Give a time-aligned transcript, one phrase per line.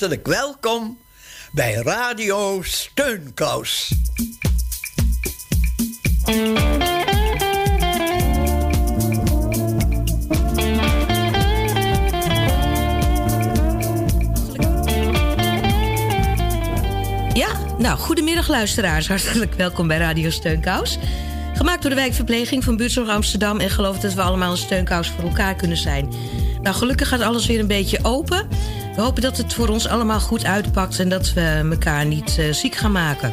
[0.00, 0.98] hartelijk welkom
[1.52, 3.92] bij Radio Steunkous.
[17.32, 17.48] Ja,
[17.78, 19.08] nou, goedemiddag luisteraars.
[19.08, 20.98] Hartelijk welkom bij Radio Steunkous.
[21.54, 23.58] Gemaakt door de wijkverpleging van Buurtzorg Amsterdam...
[23.58, 26.12] en geloof dat we allemaal een steunkous voor elkaar kunnen zijn.
[26.62, 28.48] Nou, gelukkig gaat alles weer een beetje open.
[28.94, 30.98] We hopen dat het voor ons allemaal goed uitpakt...
[30.98, 33.32] en dat we elkaar niet uh, ziek gaan maken.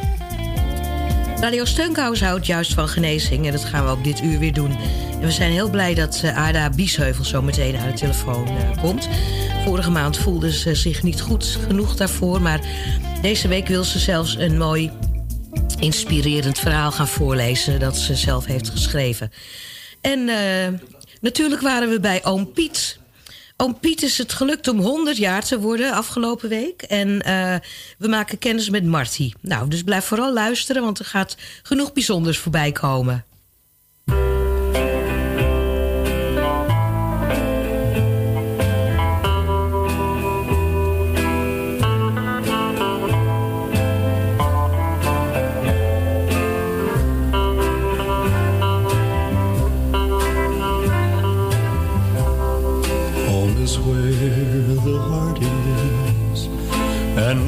[1.40, 3.46] Radio Steunkous houdt juist van genezing...
[3.46, 4.76] en dat gaan we ook dit uur weer doen.
[5.12, 8.82] En we zijn heel blij dat uh, Ada Biesheuvel zo meteen aan de telefoon uh,
[8.82, 9.08] komt.
[9.64, 12.42] Vorige maand voelde ze zich niet goed genoeg daarvoor...
[12.42, 12.60] maar
[13.22, 14.90] deze week wil ze zelfs een mooi
[15.78, 17.80] inspirerend verhaal gaan voorlezen...
[17.80, 19.32] dat ze zelf heeft geschreven.
[20.00, 20.30] En
[21.20, 22.98] natuurlijk waren we bij Oom Piet.
[23.60, 26.82] Oom Piet is het gelukt om 100 jaar te worden afgelopen week.
[26.82, 27.54] En uh,
[27.98, 29.32] we maken kennis met Marty.
[29.40, 33.24] Nou, dus blijf vooral luisteren, want er gaat genoeg bijzonders voorbij komen.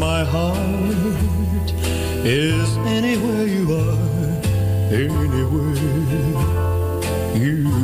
[0.00, 1.70] My heart
[2.24, 3.98] is anywhere you are,
[4.90, 5.74] anywhere
[7.36, 7.79] you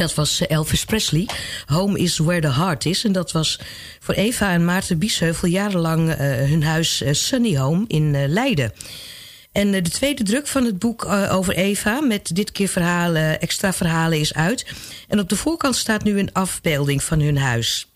[0.00, 1.28] Dat was eh, Elvis Presley.
[1.66, 3.04] Home is where the heart is.
[3.04, 3.60] En dat was
[4.00, 8.72] voor Eva en Maarten Biesheuvel jarenlang uh, hun huis uh, Sunny Home in Leiden.
[9.52, 12.00] En de tweede druk van het boek over Eva...
[12.00, 14.66] met dit keer verhalen, extra verhalen is uit.
[15.08, 17.86] En op de voorkant staat nu een afbeelding van hun huis.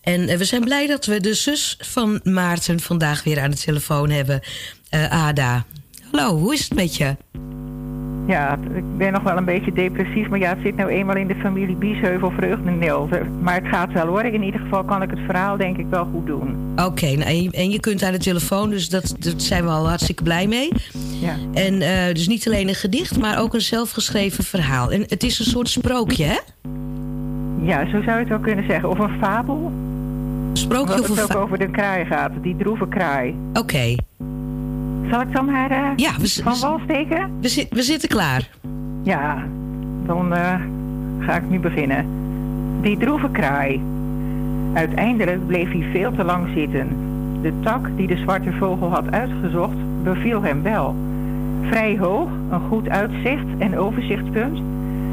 [0.00, 4.10] En we zijn blij dat we de zus van Maarten vandaag weer aan de telefoon
[4.10, 4.40] hebben.
[5.10, 5.64] Ada.
[6.10, 7.16] Hallo, hoe is het met je?
[8.26, 11.26] Ja, ik ben nog wel een beetje depressief, maar ja, het zit nou eenmaal in
[11.26, 13.08] de familie Biesheuvel vreugdendeel.
[13.42, 14.24] Maar het gaat wel hoor.
[14.24, 16.72] In ieder geval kan ik het verhaal denk ik wel goed doen.
[16.72, 19.88] Oké, okay, nou, en, je, kunt aan de telefoon, dus dat, dat zijn we al
[19.88, 20.72] hartstikke blij mee.
[21.20, 21.34] Ja.
[21.52, 24.90] En uh, dus niet alleen een gedicht, maar ook een zelfgeschreven verhaal.
[24.90, 26.38] En het is een soort sprookje, hè?
[27.60, 28.90] Ja, zo zou je het wel kunnen zeggen.
[28.90, 29.72] Of een fabel.
[30.52, 33.34] Sprookje of een het ook over de kraai gaat, die droeve kraai.
[33.48, 33.58] Oké.
[33.58, 33.98] Okay.
[35.10, 37.30] Zal ik dan maar uh, ja, we, van wal steken?
[37.40, 38.50] We, zi we, zitten klaar.
[39.02, 39.44] Ja,
[40.06, 40.54] dan uh,
[41.18, 42.06] ga ik nu beginnen.
[42.80, 43.82] Die droeve kraai.
[44.72, 46.88] Uiteindelijk bleef hij veel te lang zitten.
[47.42, 50.94] De tak die de zwarte vogel had uitgezocht beviel hem wel.
[51.62, 54.56] Vrij hoog, een goed uitzicht en overzichtspunt.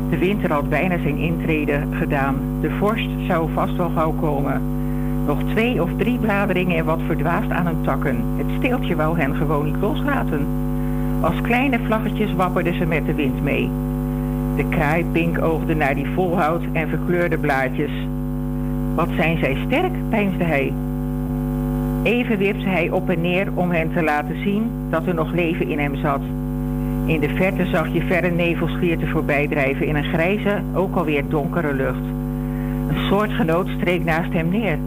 [0.09, 2.35] De winter had bijna zijn intrede gedaan.
[2.61, 4.61] De vorst zou vast wel gauw komen.
[5.25, 8.23] Nog twee of drie bladeringen en wat verdwaasd aan hun takken.
[8.37, 10.45] Het steeltje wou hen gewoon niet loslaten.
[11.21, 13.69] Als kleine vlaggetjes wapperden ze met de wind mee.
[14.55, 17.91] De kraai pinkoogde naar die volhout en verkleurde blaadjes.
[18.95, 20.73] Wat zijn zij sterk, peinsde hij.
[22.03, 25.67] Even wipte hij op en neer om hen te laten zien dat er nog leven
[25.67, 26.21] in hem zat.
[27.05, 32.03] In de verte zag je verre nevelslierten voorbijdrijven in een grijze, ook alweer donkere lucht.
[32.87, 34.77] Een soortgenoot streek naast hem neer.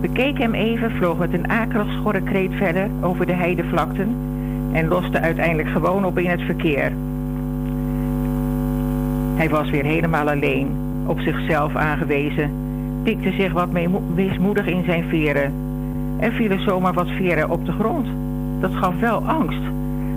[0.00, 4.16] Bekeek hem even, vloog met een akelig schorre kreet verder over de heidevlakten
[4.72, 6.92] en loste uiteindelijk gewoon op in het verkeer.
[9.36, 10.68] Hij was weer helemaal alleen,
[11.06, 12.50] op zichzelf aangewezen,
[13.02, 13.68] pikte zich wat
[14.14, 15.52] weesmoedig in zijn veren.
[16.18, 18.06] Er vielen zomaar wat veren op de grond.
[18.60, 19.62] Dat gaf wel angst,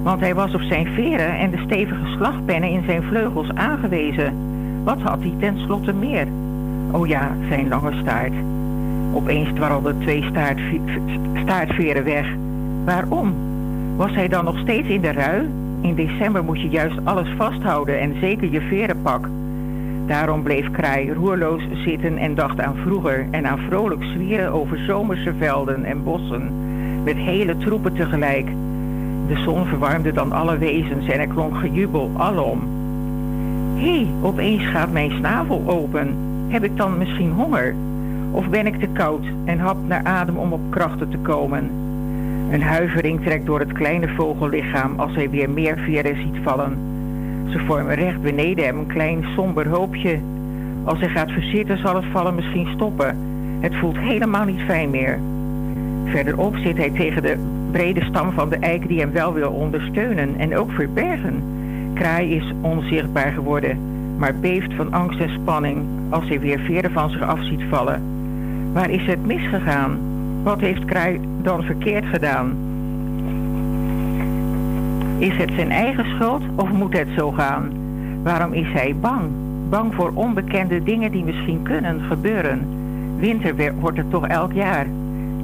[0.03, 4.33] want hij was op zijn veren en de stevige slagpennen in zijn vleugels aangewezen.
[4.83, 6.27] Wat had hij tenslotte meer?
[6.91, 8.33] Oh ja, zijn lange staart.
[9.13, 10.23] Opeens dwarrelden twee
[11.43, 12.27] staartveren weg.
[12.85, 13.33] Waarom?
[13.95, 15.49] Was hij dan nog steeds in de rui?
[15.81, 19.27] In december moet je juist alles vasthouden en zeker je verenpak.
[20.07, 25.33] Daarom bleef Kraai roerloos zitten en dacht aan vroeger en aan vrolijk zwieren over zomerse
[25.37, 26.51] velden en bossen,
[27.03, 28.47] met hele troepen tegelijk.
[29.27, 32.61] De zon verwarmde dan alle wezens en er klonk gejubel alom.
[33.75, 36.15] Hé, hey, opeens gaat mijn snavel open.
[36.47, 37.75] Heb ik dan misschien honger?
[38.31, 41.69] Of ben ik te koud en hap naar adem om op krachten te komen?
[42.51, 46.77] Een huivering trekt door het kleine vogellichaam als hij weer meer veren ziet vallen.
[47.49, 50.19] Ze vormen recht beneden hem een klein somber hoopje.
[50.83, 53.17] Als hij gaat verzitten zal het vallen misschien stoppen.
[53.59, 55.19] Het voelt helemaal niet fijn meer.
[56.05, 57.37] Verderop zit hij tegen de
[57.71, 61.43] brede stam van de eik die hem wel wil ondersteunen en ook verbergen.
[61.93, 63.77] Kraai is onzichtbaar geworden,
[64.17, 68.18] maar beeft van angst en spanning als hij weer veren van zich af ziet vallen.
[68.73, 69.99] Waar is het misgegaan?
[70.43, 72.57] Wat heeft Kraai dan verkeerd gedaan?
[75.17, 77.69] Is het zijn eigen schuld of moet het zo gaan?
[78.23, 79.21] Waarom is hij bang?
[79.69, 82.67] Bang voor onbekende dingen die misschien kunnen gebeuren.
[83.17, 84.85] Winter wordt het toch elk jaar.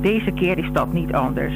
[0.02, 1.54] Deze keer is dat niet anders.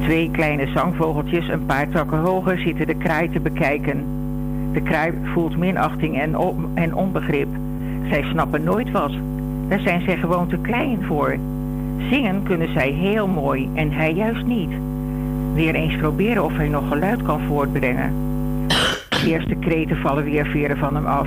[0.00, 4.04] Twee kleine zangvogeltjes een paar takken hoger zitten de kraai te bekijken.
[4.72, 6.34] De kraai voelt minachting en,
[6.74, 7.48] en onbegrip.
[8.08, 9.12] Zij snappen nooit wat.
[9.72, 11.36] Daar zijn zij gewoon te klein voor.
[12.10, 14.70] Zingen kunnen zij heel mooi en hij juist niet.
[15.54, 18.12] Weer eens proberen of hij nog geluid kan voortbrengen.
[19.08, 21.26] De eerste kreten vallen weer veren van hem af.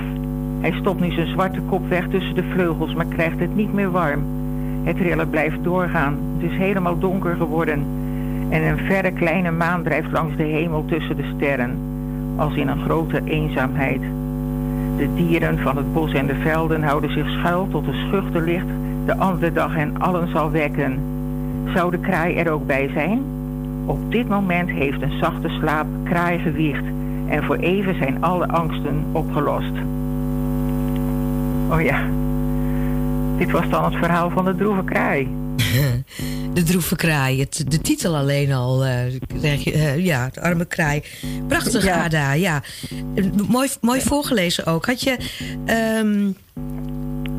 [0.60, 3.90] Hij stopt nu zijn zwarte kop weg tussen de vleugels, maar krijgt het niet meer
[3.90, 4.24] warm.
[4.84, 6.18] Het rillen blijft doorgaan.
[6.38, 7.86] Het is helemaal donker geworden.
[8.48, 11.78] En een verre kleine maan drijft langs de hemel tussen de sterren.
[12.36, 14.00] Als in een grote eenzaamheid.
[14.96, 18.66] De dieren van het bos en de velden houden zich schuil tot de schuchter licht
[19.04, 20.98] de andere dag hen allen zal wekken.
[21.74, 23.22] Zou de kraai er ook bij zijn?
[23.86, 26.84] Op dit moment heeft een zachte slaap kraai gewiegd
[27.28, 29.72] en voor even zijn alle angsten opgelost.
[31.70, 32.00] Oh ja,
[33.36, 35.28] dit was dan het verhaal van de droeve kraai.
[36.52, 39.12] De droeve kraai, het, de titel alleen al, uh,
[39.64, 41.02] je, ja, de arme kraai.
[41.48, 42.04] Prachtig, ja.
[42.04, 42.62] Ada, ja.
[43.48, 44.86] Mooi, mooi voorgelezen ook.
[44.86, 45.16] Had je...
[46.00, 46.36] Um,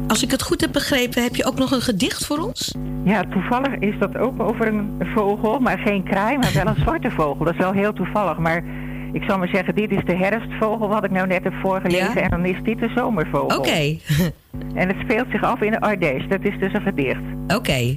[0.08, 2.76] als ik het goed heb begrepen, heb je ook nog een gedicht voor ons?
[3.06, 7.12] Ja, toevallig is dat ook over een vogel, maar geen kraai, maar wel een zwarte
[7.12, 7.46] vogel.
[7.46, 8.64] Dat is wel heel toevallig, maar
[9.12, 12.30] ik zal maar zeggen, dit is de herfstvogel wat ik nou net heb voorgelezen en
[12.30, 13.58] dan is dit de zomervogel.
[13.58, 13.98] Oké.
[14.82, 17.22] en het speelt zich af in de Ardèche, dat is dus een gedicht.
[17.48, 17.96] Oké.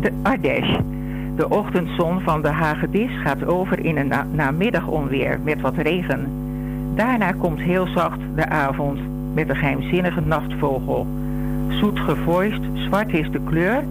[0.00, 0.78] De Ardèche.
[1.36, 6.28] De ochtendzon van de hagedis gaat over in een na namiddagonweer met wat regen.
[6.94, 8.98] Daarna komt heel zacht de avond
[9.34, 11.06] met een geheimzinnige nachtvogel.
[11.68, 13.84] Zoet gevoist, zwart is de kleur,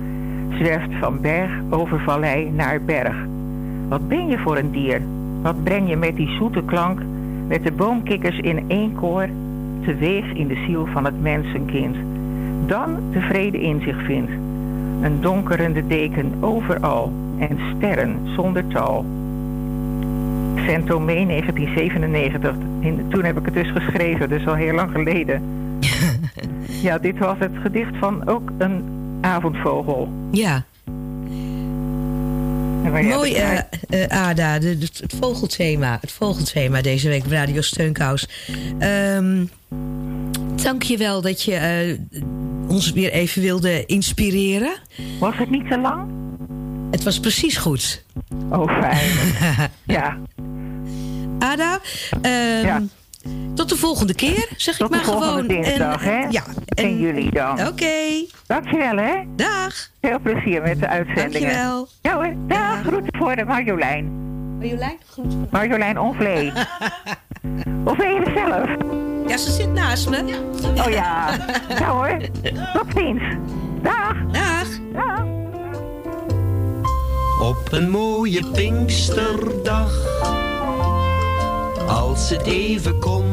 [0.49, 3.15] zwerft van berg over vallei naar berg.
[3.89, 5.01] Wat ben je voor een dier?
[5.45, 7.01] Wat breng je met die zoete klank,
[7.47, 9.29] met de boomkikkers in één koor,
[9.83, 11.95] teweeg in de ziel van het mensenkind?
[12.67, 14.31] Dan tevreden in zich vindt.
[15.01, 19.05] Een donkerende deken overal en sterren zonder tal.
[20.55, 22.55] Saint-Tomé 1997.
[23.09, 25.41] toen heb ik het dus geschreven, dus al heel lang geleden.
[26.87, 28.83] ja, dit was het gedicht van ook een
[29.21, 30.09] avondvogel.
[30.31, 30.63] Ja.
[32.91, 35.97] Mooi, uh, uh, Ada, de, het vogelthema.
[36.01, 38.27] Het vogelthema deze week op Radio Steunkous.
[38.79, 39.49] Um,
[40.63, 42.19] dank je wel dat je uh,
[42.69, 44.73] ons weer even wilde inspireren.
[45.19, 46.11] Was het niet te lang?
[46.91, 48.03] Het was precies goed.
[48.49, 49.11] Oh, fijn.
[49.97, 50.17] ja.
[51.39, 51.79] Ada,
[52.21, 52.81] um, ja.
[53.55, 55.47] Tot de volgende keer, zeg Tot ik maar de volgende gewoon.
[55.47, 56.17] dinsdag, hè?
[56.29, 56.43] Ja.
[56.65, 57.67] 10 juli dan.
[57.67, 58.25] Oké.
[58.47, 59.13] Dankjewel, hè?
[59.35, 59.89] Dag.
[60.01, 61.49] Veel plezier met de uitzendingen.
[61.53, 61.87] Dankjewel.
[62.01, 62.33] Ja hoor.
[62.47, 62.81] Dag.
[62.81, 64.23] Groeten voor de Marjolein.
[64.59, 65.47] Marjolein, groeten.
[65.51, 66.51] Marjolein Onvlee.
[67.85, 68.69] of ben je er zelf?
[69.27, 70.23] Ja, ze zit naast me.
[70.85, 71.29] Oh ja.
[71.79, 72.17] Ja hoor.
[72.73, 73.23] Tot ziens.
[73.81, 74.13] Dag.
[74.31, 74.67] Dag.
[74.93, 75.23] Dag.
[77.41, 79.91] Op een mooie Pinksterdag,
[81.87, 83.23] als het even kon,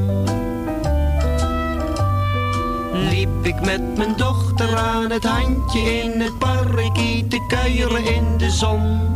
[2.93, 6.95] liep ik met mijn dochter aan het handje in het park
[7.29, 9.11] te kuieren in de zon.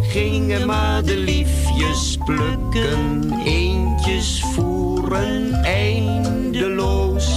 [0.00, 7.34] Gingen madeliefjes plukken, eentjes voeren eindeloos.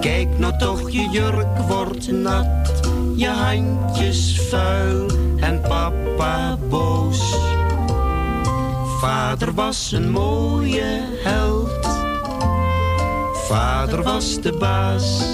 [0.00, 2.80] Kijk nou toch, je jurk wordt nat,
[3.16, 5.06] je handjes vuil
[5.40, 7.34] en papa boos.
[9.04, 11.86] Vader was een mooie held,
[13.34, 15.24] vader was de baas.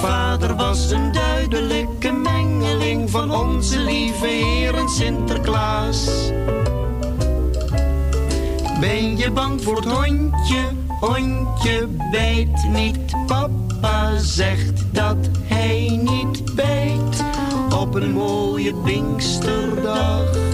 [0.00, 6.30] Vader was een duidelijke mengeling van onze lieve Heer en Sinterklaas.
[8.80, 10.62] Ben je bang voor het hondje?
[11.00, 13.26] Hondje bijt niet.
[13.26, 17.24] Papa zegt dat hij niet bijt.
[17.74, 20.47] Op een mooie Pinksterdag.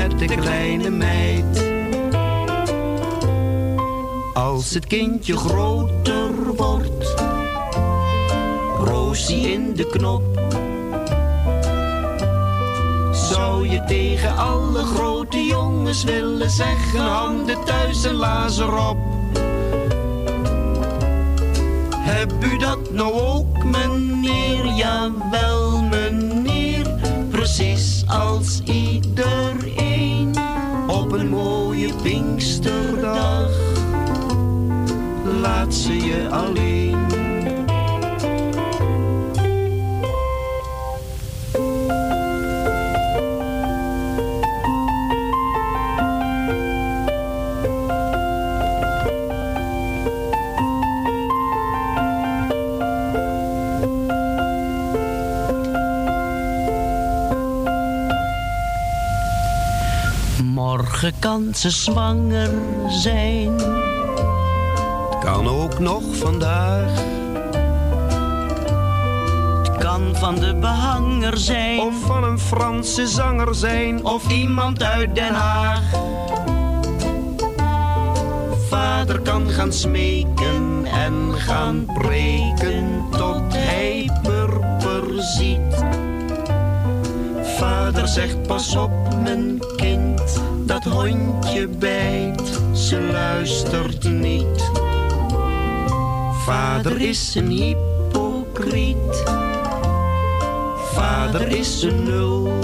[0.00, 1.64] Met de kleine meid.
[4.34, 7.14] Als het kindje groter wordt.
[8.84, 10.22] Roosie in de knop.
[13.12, 18.98] Zou je tegen alle grote jongens willen zeggen: handen thuis en lazer op?
[21.96, 24.66] Heb u dat nou ook, meneer?
[24.66, 26.86] Jawel, meneer.
[27.30, 29.89] Precies als iedereen
[31.10, 33.50] op een mooie Pinksterdag.
[35.40, 36.89] Laat ze je alleen.
[61.00, 62.50] Morgen kan ze zwanger
[62.88, 63.56] zijn.
[65.20, 66.90] Kan ook nog vandaag.
[69.62, 71.80] Het kan van de behanger zijn.
[71.80, 74.04] Of van een Franse zanger zijn.
[74.04, 75.82] Of iemand uit Den Haag.
[78.68, 85.84] Vader kan gaan smeken en gaan preken tot hij purper ziet.
[87.42, 88.90] Vader zegt pas op
[89.22, 94.70] mijn kind, dat hondje bijt, ze luistert niet.
[96.44, 99.24] Vader is een hypocriet,
[100.94, 102.58] vader is een nul.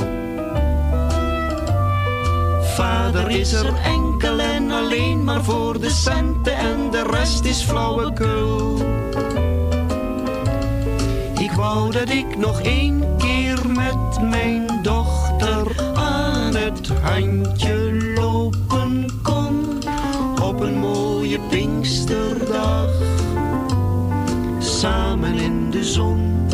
[2.62, 8.78] Vader is er enkel en alleen maar voor de centen en de rest is flauwekul.
[11.38, 15.85] Ik wou dat ik nog één keer met mijn dochter
[16.56, 19.82] het handje lopen kon.
[20.42, 22.90] Op een mooie Pinksterdag,
[24.58, 26.46] samen in de zon.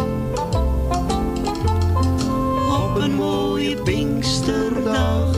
[2.82, 5.36] Op een mooie Pinksterdag,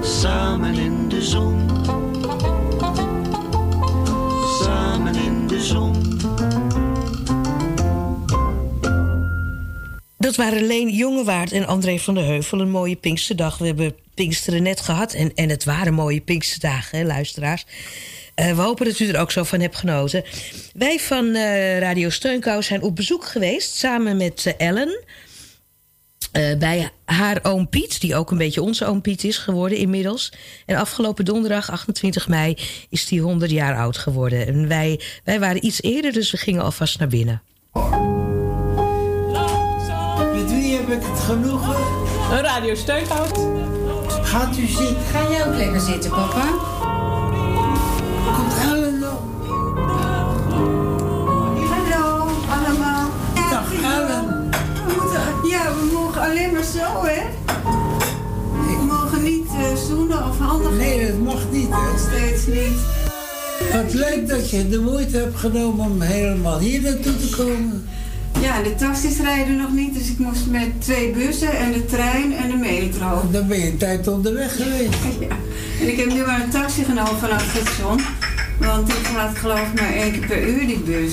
[0.00, 1.68] samen in de zon.
[4.62, 6.03] Samen in de zon.
[10.24, 12.60] Dat waren Leen Jongewaard en André van der Heuvel.
[12.60, 13.58] Een mooie Pinksterdag.
[13.58, 15.12] We hebben Pinksteren net gehad.
[15.12, 17.66] En, en het waren mooie Pinksterdagen, hè, luisteraars.
[18.34, 20.24] Eh, we hopen dat u er ook zo van hebt genoten.
[20.74, 23.74] Wij van eh, Radio Steunkous zijn op bezoek geweest...
[23.74, 25.04] samen met eh, Ellen...
[26.58, 30.32] bij haar oom Piet, die ook een beetje onze oom Piet is geworden inmiddels.
[30.66, 32.56] En afgelopen donderdag, 28 mei,
[32.88, 34.46] is die 100 jaar oud geworden.
[34.46, 37.42] En wij, wij waren iets eerder, dus we gingen alvast naar binnen.
[40.94, 41.74] Ik het genoegen?
[42.32, 43.38] Een radio steunkhout.
[44.22, 44.96] Gaat u zitten?
[45.12, 46.44] Ga jij ook lekker zitten, papa?
[48.36, 49.18] Komt Ellen nog?
[51.70, 53.08] Hallo allemaal.
[53.34, 54.50] Ja, Dag Ellen.
[54.86, 57.22] we moeten- ja, we mogen alleen maar zo, hè?
[58.66, 61.98] We mogen niet eh, zoenen of handen Nee, dat mag niet, hè?
[61.98, 62.78] Steeds niet.
[63.72, 67.88] Wat leuk dat je de moeite hebt genomen om helemaal hier naartoe te komen.
[68.54, 72.36] Ja, de taxis rijden nog niet, dus ik moest met twee bussen en de trein
[72.36, 73.28] en de metro.
[73.30, 74.94] Dan ben je een tijd onderweg geweest.
[75.20, 75.26] Ja.
[75.80, 78.00] En ik heb nu maar een taxi genomen vanaf het station.
[78.58, 81.12] Want die gaat geloof ik maar één keer per uur die bus.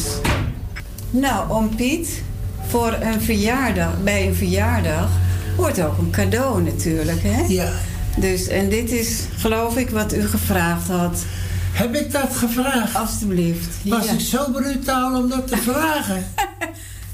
[1.10, 2.22] Nou, om Piet,
[2.68, 5.10] voor een verjaardag, bij een verjaardag,
[5.58, 7.44] hoort ook een cadeau natuurlijk, hè?
[7.48, 7.72] Ja.
[8.18, 11.24] Dus, en dit is, geloof ik, wat u gevraagd had.
[11.72, 12.96] Heb ik dat gevraagd?
[12.96, 13.68] Alsjeblieft.
[13.84, 14.12] Was Ja.
[14.12, 16.24] ik zo brutaal om dat te vragen?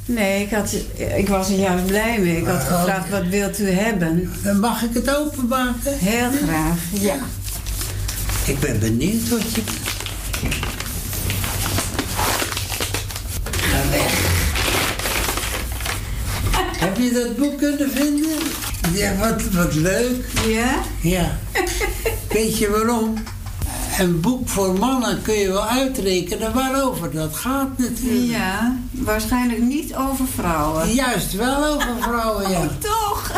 [0.08, 0.74] Nee, ik, had,
[1.16, 2.38] ik was er juist blij mee.
[2.38, 2.80] Ik had Oh.
[2.80, 4.32] gevraagd, wat wilt u hebben?
[4.44, 5.98] Dan mag ik het openmaken?
[5.98, 7.16] Heel graag, ja.
[8.46, 9.62] Ik ben benieuwd wat je...
[13.52, 14.14] Ga weg.
[16.78, 18.38] Heb je dat boek kunnen vinden?
[18.94, 20.26] Ja, wat, wat leuk.
[20.48, 20.82] Ja?
[21.02, 21.38] Ja.
[22.30, 23.14] Weet je waarom?
[23.98, 28.32] Een boek voor mannen kun je wel uitrekenen waarover dat gaat natuurlijk.
[28.32, 30.94] Ja, waarschijnlijk niet over vrouwen.
[30.94, 32.68] Juist wel over vrouwen, ja.
[32.80, 33.32] Toch?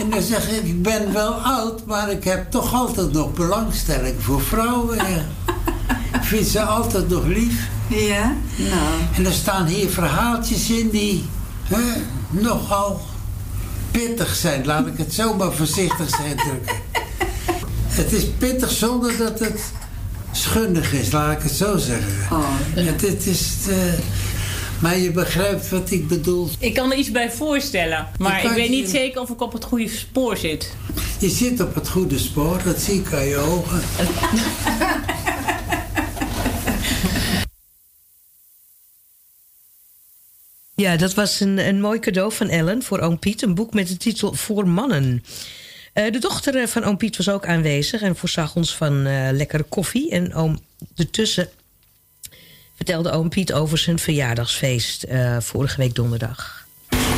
[0.00, 4.22] En dan zeg ik, ik ben wel oud, maar ik heb toch altijd nog belangstelling
[4.22, 5.24] voor vrouwen, ja.
[6.18, 7.68] Ik vind ze altijd nog lief.
[7.88, 8.34] Ja?
[8.56, 11.24] Nou, En er staan hier verhaaltjes in die
[11.62, 11.92] hè,
[12.30, 13.00] nogal
[13.90, 14.66] pittig zijn.
[14.66, 16.76] Laat ik het zo maar voorzichtig zijn drukken.
[18.02, 19.60] Het is pittig zonder dat het
[20.32, 22.12] schundig is, laat ik het zo zeggen.
[22.36, 22.48] oh.
[22.74, 23.52] Het, het is...
[23.68, 23.76] eh,
[24.80, 26.48] maar je begrijpt wat ik bedoel.
[26.58, 29.52] Ik kan er iets bij voorstellen, maar ik weet je- niet zeker of ik op
[29.52, 30.72] het goede spoor zit.
[31.18, 33.80] Je zit op het goede spoor, dat zie ik aan je ogen.
[40.74, 43.42] Ja, dat was een, een mooi cadeau van Ellen voor oom Piet.
[43.42, 45.24] Een boek met de titel Voor Mannen.
[45.92, 48.02] Eh, de dochter eh, van oom Piet was ook aanwezig...
[48.02, 50.10] en voorzag ons van eh, lekkere koffie.
[50.10, 50.60] En oom
[50.96, 51.48] ertussen
[52.76, 55.06] vertelde oom Piet over zijn verjaardagsfeest...
[55.38, 56.66] vorige week donderdag.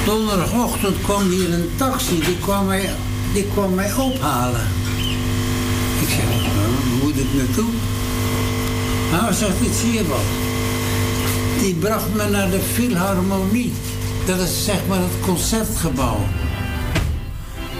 [0.05, 2.91] Donderdagochtend kwam hier een taxi, die kwam mij,
[3.33, 4.67] die kwam mij ophalen.
[6.01, 7.71] Ik "Nou, waar moet ik naartoe?
[9.11, 10.25] Nou, zegt iets hier wat.
[11.61, 13.73] Die bracht me naar de Philharmonie.
[14.27, 16.21] Dat is zeg maar het concertgebouw.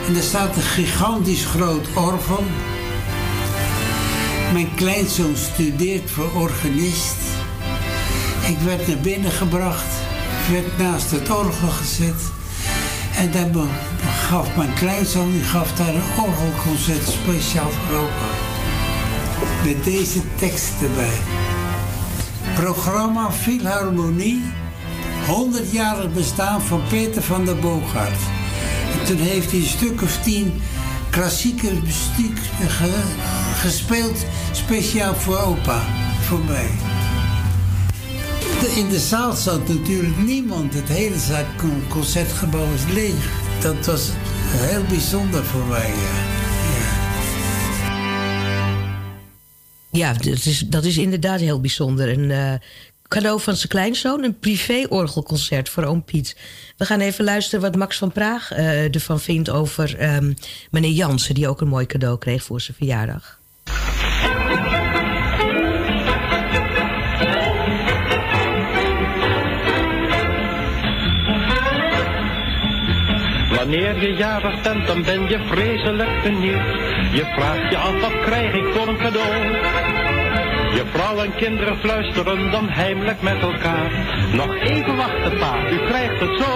[0.07, 2.45] En er staat een gigantisch groot orgel.
[4.53, 7.17] Mijn kleinzoon studeert voor organist.
[8.49, 9.93] Ik werd naar binnen gebracht,
[10.51, 12.23] werd naast het orgel gezet.
[13.17, 13.69] En dan
[14.29, 18.31] gaf mijn kleinzoon die gaf daar een orgelconcert speciaal voor opa.
[19.65, 21.19] Met deze tekst erbij.
[22.55, 24.43] Programma Philharmonie,
[25.27, 28.44] 100-jarig bestaan van Peter van der Boogaard.
[29.01, 30.53] En toen heeft hij een stuk of tien
[31.11, 33.03] klassieke muziek ge-
[33.57, 35.83] gespeeld, speciaal voor opa,
[36.21, 36.69] voor mij.
[38.77, 40.75] In de zaal zat natuurlijk niemand.
[40.75, 41.45] Het hele
[41.89, 43.31] concertgebouw is leeg.
[43.61, 44.09] Dat was
[44.47, 45.89] heel bijzonder voor mij.
[45.89, 46.33] Ja.
[49.91, 52.09] Ja, dat is, dat is inderdaad heel bijzonder.
[52.19, 52.55] Een eh,
[53.15, 56.37] cadeau van zijn kleinzoon, een privé-orgelconcert voor oom Piet.
[56.77, 60.33] We gaan even luisteren wat Max van Praag eh, ervan vindt over ehm,
[60.71, 61.35] meneer Jansen...
[61.35, 63.39] die ook een mooi cadeau kreeg voor zijn verjaardag.
[73.57, 76.67] Wanneer je jarig bent, dan ben je vreselijk benieuwd.
[77.13, 80.04] Je vraagt je af, wat krijg ik voor een cadeau?
[80.75, 83.91] Je vrouw en kinderen fluisteren dan heimelijk met elkaar.
[84.33, 86.53] Nog even wachten, pa, u krijgt het zo.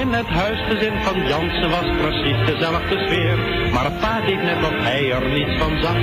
[0.00, 3.38] In het huisgezin van Jansen was precies dezelfde sfeer.
[3.72, 5.96] Maar pa deed net of hij er niets van zag.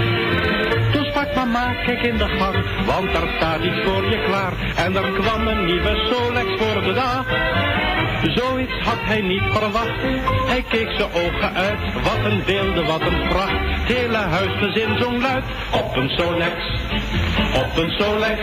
[0.91, 4.54] Toen sprak mama, kijk in de gang, want er staat iets voor je klaar.
[4.75, 7.25] En er kwam een nieuwe Solex voor de dag.
[8.21, 10.01] Zoiets had hij niet verwacht.
[10.47, 11.79] Hij keek zijn ogen uit.
[11.93, 13.51] Wat een beelden, wat een pracht.
[13.51, 15.43] Het hele huisgezin zong luid.
[15.73, 16.55] Op een Solex,
[17.55, 18.39] op een Solex.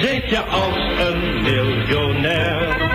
[0.00, 0.76] Zit je als
[1.08, 2.90] een miljonair.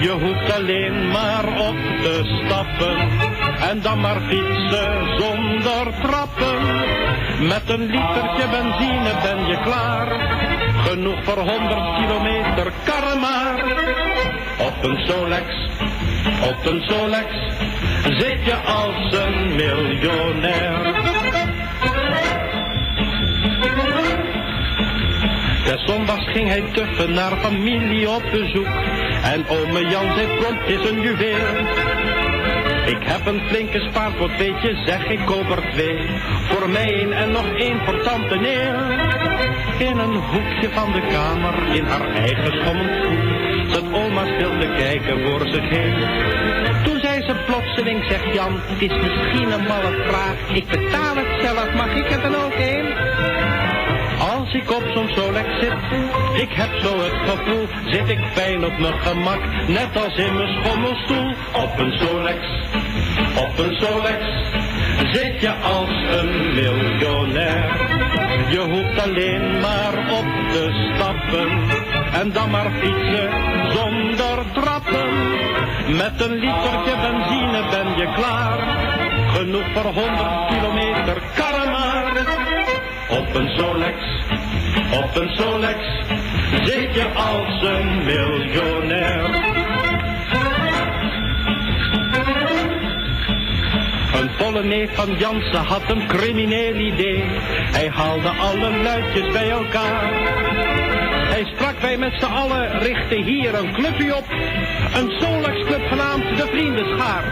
[0.00, 2.96] Je hoeft alleen maar op te stappen.
[3.68, 6.60] En dan maar fietsen zonder trappen.
[7.48, 10.08] Met een litertje benzine ben je klaar.
[10.86, 14.21] Genoeg voor 100 kilometer, karren maar.
[14.72, 15.46] Op een Solex,
[16.48, 17.26] op een Solex,
[18.02, 20.82] zit je als een miljonair.
[25.64, 28.66] Des zondags ging hij tuffen naar familie op bezoek.
[29.22, 31.56] En ome Jan zei prompt is een juweel.
[32.86, 36.10] Ik heb een flinke spaarpot, weet je, zeg ik koop er twee.
[36.48, 39.01] Voor mij één en nog één voor tante Neel.
[39.88, 43.20] In een hoekje van de kamer, in haar eigen schommelschoen,
[43.70, 45.94] zat oma stil te kijken voor zich heen.
[46.84, 50.54] Toen zei ze plotseling, zegt Jan, het is misschien een malle vraag.
[50.54, 52.86] Ik betaal het zelf, mag ik er dan ook heen?
[54.30, 55.82] Als ik op zo'n Solex zit,
[56.42, 60.62] ik heb zo het gevoel, zit ik fijn op mijn gemak, net als in mijn
[60.62, 61.34] schommelstoel.
[61.64, 62.38] Op een Solex,
[63.36, 64.20] op een Solex,
[65.10, 67.90] zit je als een miljonair.
[68.50, 71.48] Je hoeft alleen maar op te stappen,
[72.20, 73.30] en dan maar fietsen
[73.72, 75.10] zonder trappen.
[75.96, 78.58] Met een litertje benzine ben je klaar,
[79.34, 82.26] genoeg voor 100 kilometer karren maar.
[83.08, 83.96] Op een Solex,
[84.92, 85.78] op een Solex,
[86.62, 89.51] zit je als een miljonair.
[94.20, 97.24] Een volle neef van Jansen had een crimineel idee.
[97.78, 100.12] Hij haalde alle luidjes bij elkaar.
[101.32, 104.24] Hij sprak wij met z'n allen, richtte hier een clubje op.
[104.94, 107.24] Een Solex-club genaamd de Vriendenschaar.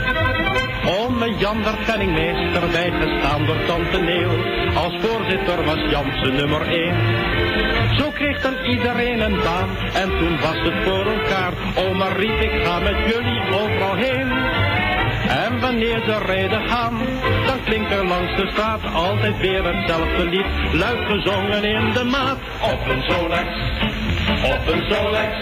[0.98, 4.36] Ome Jan werd penningmeester bijgestaan door Tante Neel.
[4.74, 7.98] Als voorzitter was Jansen nummer 1.
[7.98, 11.52] Zo kreeg dan iedereen een baan en toen was het voor elkaar.
[11.76, 14.28] Oma riep ik ga met jullie overal heen.
[15.30, 16.98] En wanneer ze rijden gaan,
[17.46, 20.46] dan klinkt er langs de straat altijd weer hetzelfde lied.
[20.72, 22.38] Luid gezongen in de maat.
[22.72, 23.48] Op een Solex,
[24.44, 25.34] op een Solex,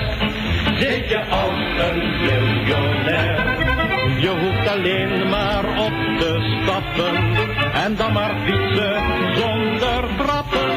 [0.78, 3.66] zit je als een miljonair.
[4.20, 7.14] Je hoeft alleen maar op te stappen
[7.84, 9.02] en dan maar fietsen
[9.36, 10.70] zonder trappen.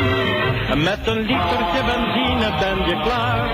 [0.84, 3.50] Met een litertje benzine ben je klaar,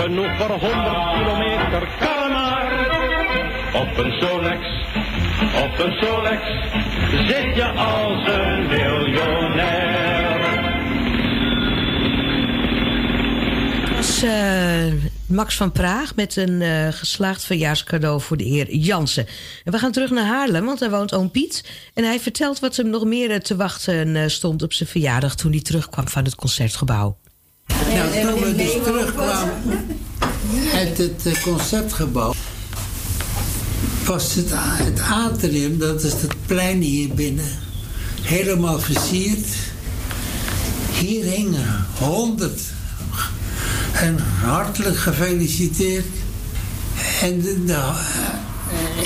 [0.00, 2.47] genoeg voor 100 kilometer kan maar.
[3.74, 4.58] Op een Solex,
[5.64, 6.42] op een Solex,
[7.26, 10.26] zit je als een miljonair.
[13.80, 14.92] Het was eh,
[15.28, 19.26] Max van Praag met een eh, geslaagd verjaarscadeau voor de heer Jansen.
[19.64, 21.64] En we gaan terug naar Haarlem, want daar woont oom Piet.
[21.94, 25.34] En hij vertelt wat hem nog meer eh, te wachten eh, stond op zijn verjaardag...
[25.34, 27.16] toen hij terugkwam van het Concertgebouw.
[27.66, 29.54] Nou, toen we dus terugkwamen
[30.74, 32.34] uit het concertgebouw,
[34.18, 37.58] was het, het atrium, dat is het plein hier binnen,
[38.22, 39.46] helemaal versierd.
[40.92, 42.60] Hier hingen honderd.
[43.92, 46.06] En hartelijk gefeliciteerd.
[47.20, 47.96] En eh,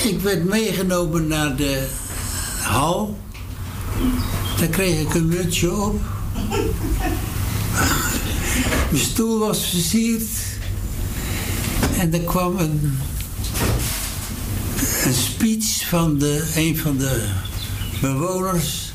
[0.03, 1.87] ik werd meegenomen naar de
[2.61, 3.17] hal.
[4.59, 6.01] Daar kreeg ik een mutsje op.
[8.89, 10.29] Mijn stoel was versierd.
[11.99, 12.97] En er kwam een,
[15.05, 17.27] een speech van de, een van de
[18.01, 18.91] bewoners.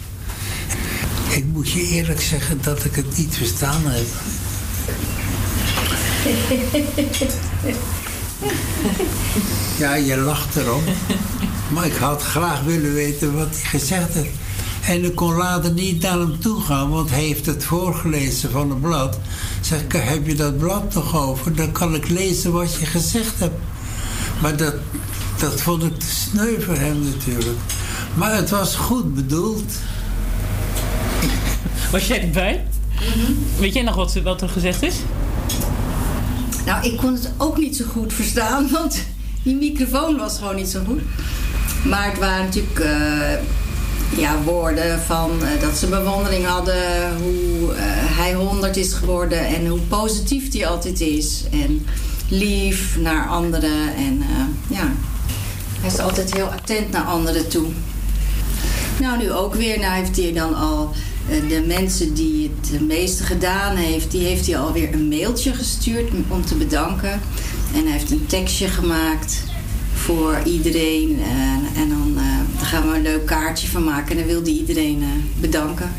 [1.29, 4.07] Ik moet je eerlijk zeggen dat ik het niet verstaan heb.
[9.79, 10.83] Ja, je lacht erom.
[11.73, 14.27] Maar ik had graag willen weten wat hij gezegd had.
[14.85, 18.71] En ik kon later niet naar hem toe gaan, want hij heeft het voorgelezen van
[18.71, 19.19] een blad.
[19.61, 21.55] Zeg ik, heb je dat blad nog over?
[21.55, 23.61] Dan kan ik lezen wat je gezegd hebt.
[24.41, 24.75] Maar dat,
[25.39, 27.59] dat vond ik te sneu voor hem natuurlijk.
[28.15, 29.73] Maar het was goed bedoeld.
[31.93, 32.67] Was jij erbij?
[33.59, 34.95] Weet jij nog wat, wat er gezegd is?
[36.67, 39.05] Nou, ik kon het ook niet zo goed verstaan, want
[39.43, 41.01] die microfoon was gewoon niet zo goed.
[41.85, 43.33] Maar het waren natuurlijk eh,
[44.17, 47.83] ja, woorden van eh, dat ze bewondering hadden, hoe eh,
[48.19, 51.45] hij 100 is geworden en hoe positief hij altijd is.
[51.51, 51.87] En
[52.29, 53.95] lief naar anderen.
[53.97, 54.93] En eh, ja,
[55.81, 57.67] hij is altijd heel attent naar anderen toe.
[59.01, 59.79] Nou, nu ook weer.
[59.79, 60.91] Nou heeft hij dan al
[61.29, 66.11] eh, de mensen die het meeste gedaan heeft, die heeft hij alweer een mailtje gestuurd
[66.29, 67.21] om te bedanken.
[67.75, 69.43] En hij heeft een tekstje gemaakt
[69.95, 71.21] voor iedereen.
[71.23, 74.11] En, en dan, eh, gaan we een leuk kaartje van maken.
[74.11, 75.93] En dan wil hij iedereen eh, bedanken.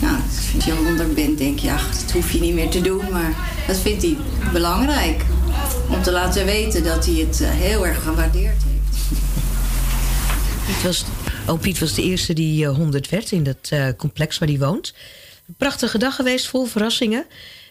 [0.00, 0.16] Nou,
[0.56, 3.02] als je 100 bent, denk je, ach, dat hoef je niet meer te doen.
[3.12, 3.34] Maar
[3.66, 4.16] dat vindt hij
[4.52, 5.24] belangrijk.
[5.88, 8.69] Om te laten weten dat hij het heel erg gewaardeerd heeft.
[10.70, 11.04] Piet was,
[11.46, 14.58] oom Piet was de eerste die eh, 100 werd in dat eh, complex waar hij
[14.58, 14.94] woont.
[15.48, 17.26] Een prachtige dag geweest, vol verrassingen.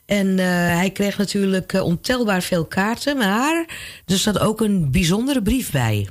[0.06, 3.18] En eh, hij kreeg natuurlijk eh, ontelbaar veel kaarten.
[3.18, 3.66] Maar
[4.06, 6.10] er zat ook een bijzondere brief bij.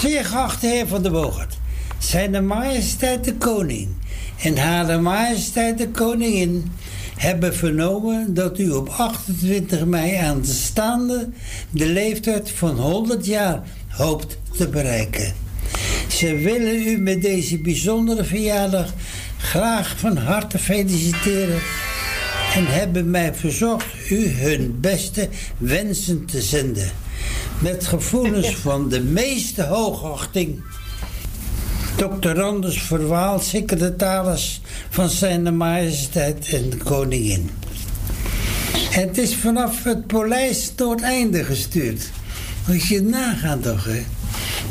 [0.00, 1.58] Zeer geachte heer van de Bogert,
[1.98, 3.88] zijn de majesteit de koning
[4.42, 6.72] en haar majesteit de koningin
[7.16, 11.28] hebben vernomen dat u op 28 mei aanstaande
[11.70, 15.48] de leeftijd van 100 jaar hoopt te bereiken.
[16.08, 18.92] Ze willen u met deze bijzondere verjaardag
[19.38, 21.60] graag van harte feliciteren
[22.54, 25.28] en hebben mij verzocht u hun beste
[25.58, 26.90] wensen te zenden.
[27.58, 30.62] Met gevoelens van de meeste hoogachting.
[31.96, 32.28] Dr.
[32.28, 37.50] Randers Verwaal, secretaris van zijn majesteit en de koningin.
[38.90, 42.10] Het is vanaf het polijs tot einde gestuurd.
[42.66, 44.02] Moet je nagaan toch, hè?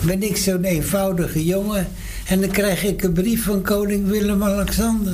[0.06, 1.88] Ben ik zo'n eenvoudige jongen
[2.28, 5.14] en dan krijg ik een brief van koning Willem-Alexander.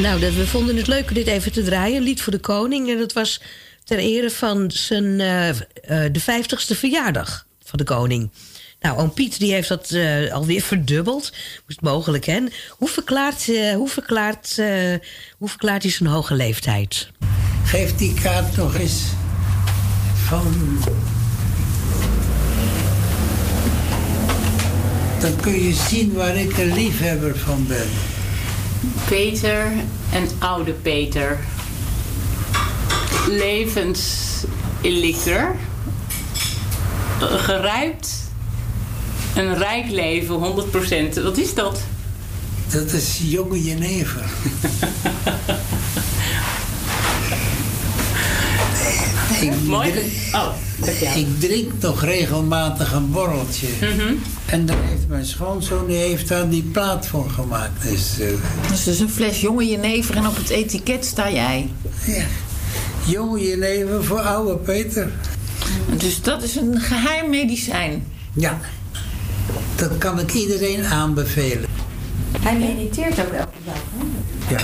[0.00, 2.02] Nou, we vonden het leuk om dit even te draaien.
[2.02, 2.90] Lied voor de koning.
[2.90, 3.40] En dat was
[3.84, 5.56] ter ere van zijn, eh, eh,
[6.12, 8.30] de 50ste verjaardag van de koning.
[8.80, 11.32] Nou, oom Piet die heeft dat eh, alweer verdubbeld.
[11.66, 12.40] Moest mogelijk, hè?
[12.70, 14.56] Hoe verklaart, hoe, verklaart,
[15.38, 17.10] hoe verklaart hij zijn hoge leeftijd?
[17.64, 19.02] Geef die kaart nog eens
[20.14, 20.78] van.
[25.20, 27.88] Dan kun je zien waar ik een liefhebber van ben.
[29.08, 29.72] Peter
[30.12, 31.38] en oude Peter.
[33.28, 35.56] Levensilliker.
[37.20, 38.14] Gerijpt.
[39.34, 40.38] Een rijk leven, 100%.
[41.22, 41.80] Wat is dat?
[42.72, 44.24] Dat is jonge jenever.
[49.40, 49.90] ik, Mooi.
[49.90, 53.66] drink- Oh, dat ik drink nog regelmatig een borreltje.
[53.80, 54.14] Mhm.
[54.46, 57.82] En daar heeft mijn schoonzoon die heeft daar die plaat voor gemaakt.
[57.82, 58.26] Dus, eh,
[58.70, 61.70] Dus het is een fles jonge jenever en op het etiket sta jij.
[62.06, 62.22] ja.
[63.06, 65.10] Jonge jenever voor oude Peter.
[65.96, 68.06] Dus dat is een geheim medicijn.
[68.32, 68.58] Ja,
[69.74, 71.68] dat kan ik iedereen aanbevelen.
[72.40, 73.74] Hij mediteert ook elke dag.
[73.96, 74.54] Hè?
[74.54, 74.60] Ja.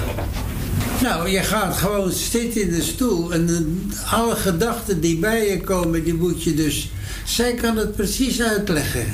[1.03, 6.05] Nou, je gaat gewoon zitten in de stoel en alle gedachten die bij je komen,
[6.05, 6.91] die moet je dus...
[7.25, 9.07] Zij kan het precies uitleggen.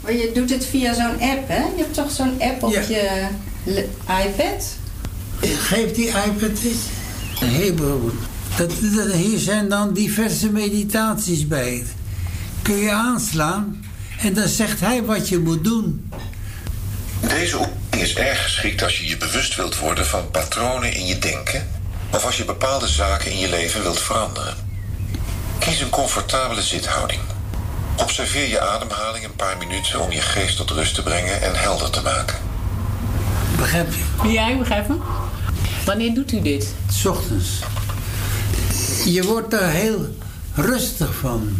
[0.00, 1.62] Maar je doet het via zo'n app, hè?
[1.64, 2.80] Je hebt toch zo'n app op Ja.
[2.80, 3.28] je
[4.26, 4.76] iPad?
[5.40, 6.80] Geef die iPad eens.
[7.38, 8.12] Hé broer,
[8.56, 11.84] dat, dat, hier zijn dan diverse meditaties bij.
[12.62, 13.84] Kun je aanslaan
[14.20, 16.10] en dan zegt hij wat je moet doen.
[17.28, 17.58] Deze
[18.02, 21.70] is erg geschikt als je je bewust wilt worden van patronen in je denken
[22.10, 24.56] of als je bepaalde zaken in je leven wilt veranderen.
[25.58, 27.20] Kies een comfortabele zithouding.
[27.96, 31.90] Observeer je ademhaling een paar minuten om je geest tot rust te brengen en helder
[31.90, 32.36] te maken.
[33.56, 33.88] Begrijp
[34.22, 34.28] je?
[34.28, 35.02] Ja, ik begrijp hem.
[35.84, 36.74] Wanneer doet u dit?
[36.90, 37.48] S ochtends.
[39.04, 40.16] Je wordt daar heel
[40.54, 41.58] rustig van.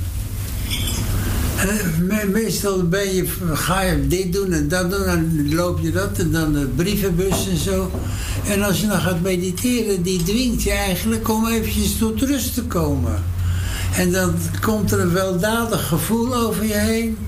[2.01, 6.19] Me- Meestal ben je, ga je dit doen en dat doen, en loop je dat
[6.19, 7.91] en dan de brievenbus en zo.
[8.47, 12.63] En als je dan gaat mediteren, die dwingt je eigenlijk om eventjes tot rust te
[12.63, 13.25] komen.
[13.97, 17.19] En dan komt er een weldadig gevoel over je heen.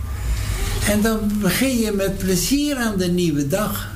[0.89, 3.93] En dan begin je met plezier aan de nieuwe dag.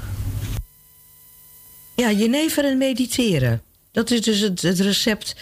[1.97, 3.63] Ja, jenever en mediteren.
[3.93, 5.37] Dat is dus het, het recept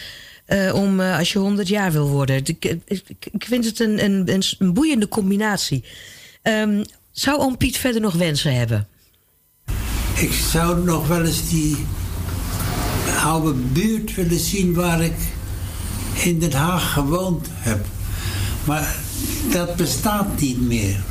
[0.47, 2.37] eh, om eh, als je 100 jaar wil worden.
[2.37, 5.85] Ik, ik, vind het een, een, een, een boeiende combinatie.
[6.43, 8.89] Ehm, zou oom Piet verder nog wensen hebben?
[10.15, 11.77] Ik zou nog wel eens die
[13.23, 15.17] oude buurt willen zien waar ik
[16.15, 17.87] in Den Haag gewoond heb.
[18.65, 18.97] Maar
[19.51, 21.05] dat bestaat niet meer.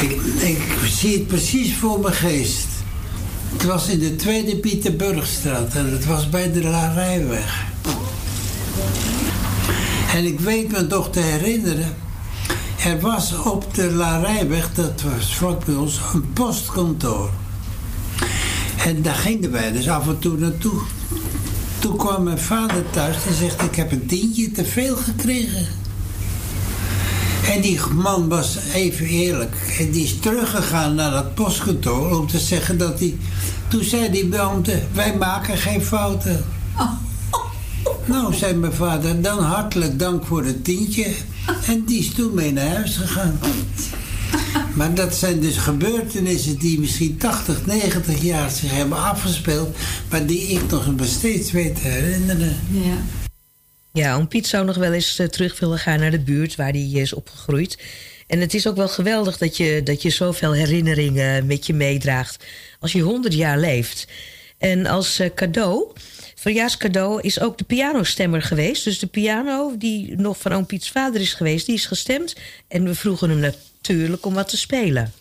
[0.00, 0.10] Ik,
[0.42, 2.75] ik zie het precies voor mijn geest.
[3.56, 7.64] Het was in de Tweede Pieterburgstraat en het was bij de Larijweg.
[10.14, 11.96] En ik weet me nog te herinneren,
[12.84, 17.30] er was op de Larijweg, dat was vlak bij ons, een postkantoor.
[18.84, 20.80] En daar gingen wij dus af en toe naartoe.
[21.78, 25.85] Toen kwam mijn vader thuis en zegt, ik heb een tientje te veel gekregen.
[27.50, 29.54] En die man was even eerlijk.
[29.78, 33.16] En die is teruggegaan naar dat postkantoor om te zeggen dat hij...
[33.68, 36.44] Toen zei die beambte, wij maken geen fouten.
[38.04, 41.14] Nou, zei mijn vader, dan hartelijk dank voor het tientje.
[41.66, 43.38] En die is toen mee naar huis gegaan.
[44.74, 49.76] Maar dat zijn dus gebeurtenissen die misschien 80, 90 jaar zich hebben afgespeeld...
[50.10, 52.56] maar die ik nog steeds weet te herinneren.
[52.70, 53.25] Ja.
[53.96, 56.70] Ja, oom Piet zou nog wel eens eh, terug willen gaan naar de buurt waar
[56.70, 57.78] hij is opgegroeid.
[58.26, 62.44] En het is ook wel geweldig dat je, dat je zoveel herinneringen met je meedraagt
[62.80, 64.08] als je 100 jaar leeft.
[64.58, 65.92] En als eh, cadeau,
[66.34, 68.84] verjaarscadeau, is ook de pianostemmer geweest.
[68.84, 72.36] Dus de piano die nog van oom Piets vader is geweest, die is gestemd.
[72.68, 75.12] En we vroegen hem natuurlijk om wat te spelen.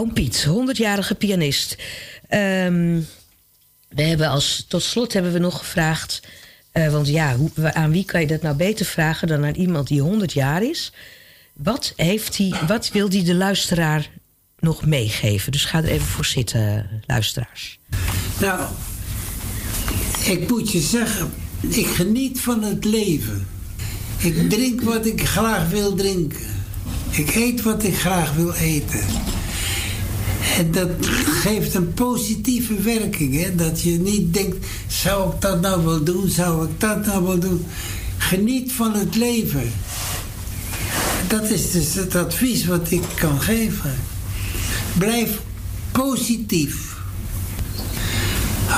[0.00, 1.76] Oom Piet, 100-jarige pianist.
[2.28, 3.00] Ehm,
[3.88, 6.22] we hebben als, tot slot hebben we nog gevraagd...
[6.72, 9.28] eh, want ja, hoe, aan wie kan je dat nou beter vragen...
[9.28, 10.92] dan aan iemand die 100 jaar is?
[11.52, 14.10] Wat, heeft hij, wat wil hij de luisteraar
[14.58, 15.52] nog meegeven?
[15.52, 17.78] Dus ga er even voor zitten, luisteraars.
[18.40, 18.68] Nou,
[20.24, 23.46] ik moet je zeggen, ik geniet van het leven.
[24.18, 26.46] Ik drink wat ik graag wil drinken.
[27.10, 29.04] Ik eet wat ik graag wil eten.
[30.56, 30.88] En dat
[31.24, 33.42] geeft een positieve werking.
[33.42, 33.54] Hè?
[33.54, 36.28] Dat je niet denkt, zou ik dat nou wel doen?
[36.28, 37.66] Zou ik dat nou wel doen?
[38.18, 39.72] Geniet van het leven.
[41.28, 43.94] Dat is dus het advies wat ik kan geven.
[44.98, 45.30] Blijf
[45.92, 46.88] positief.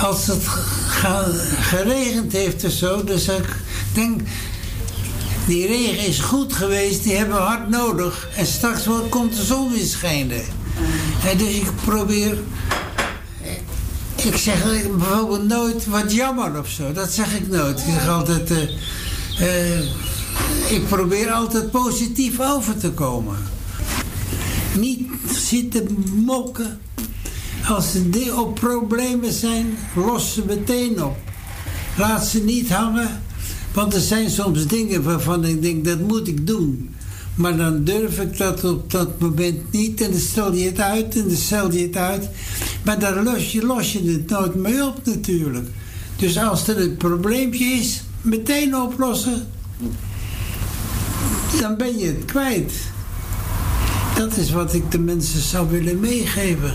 [0.02, 0.42] Als het
[0.88, 3.56] ge- geregend heeft of zo, dus ik
[3.94, 4.20] denk,
[5.46, 8.28] die regen is goed geweest, die hebben we hard nodig.
[8.36, 10.42] En straks komt de zon weer schijnen.
[11.36, 12.38] Dus ik probeer,
[14.16, 14.62] ik zeg
[14.96, 17.78] bijvoorbeeld nooit wat jammer of zo, dat zeg ik nooit.
[17.78, 19.84] Ik zeg altijd, eh, eh,
[20.68, 23.36] ik probeer altijd positief over te komen.
[24.78, 26.80] Niet zitten mokken.
[27.68, 31.16] Als er op problemen zijn, los ze meteen op.
[31.96, 33.22] Laat ze niet hangen.
[33.72, 36.94] Want er zijn soms dingen waarvan ik denk, dat moet ik doen.
[37.34, 40.00] Maar dan durf ik dat op dat moment niet.
[40.00, 42.28] En dan stel je het uit en dan stel je het uit.
[42.84, 45.68] Maar dan los je, los je het nooit mee op natuurlijk.
[46.16, 49.46] Dus als er een probleempje is, meteen oplossen.
[51.60, 52.72] Dan ben je het kwijt.
[54.16, 56.72] Dat is wat ik de mensen zou willen meegeven.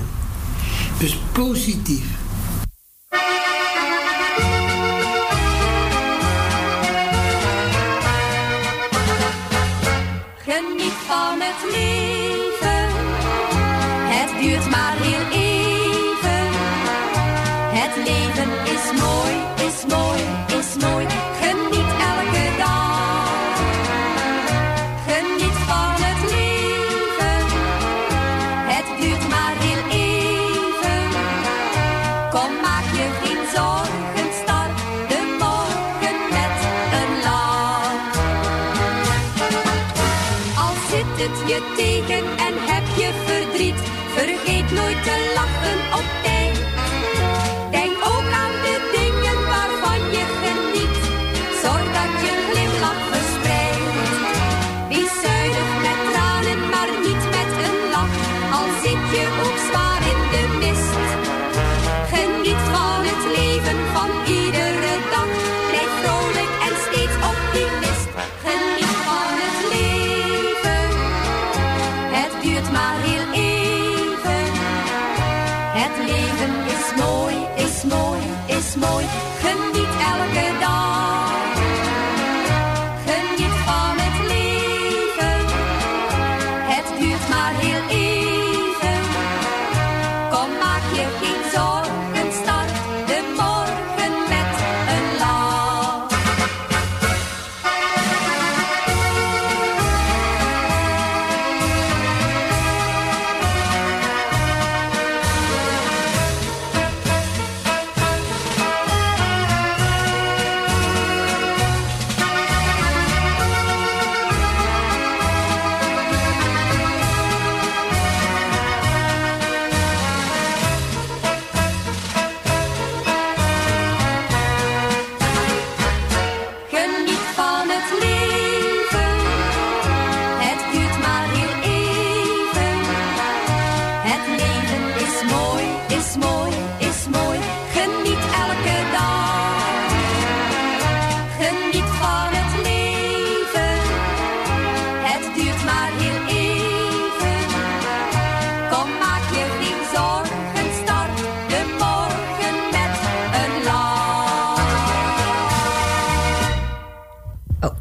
[1.00, 2.06] Dus positief.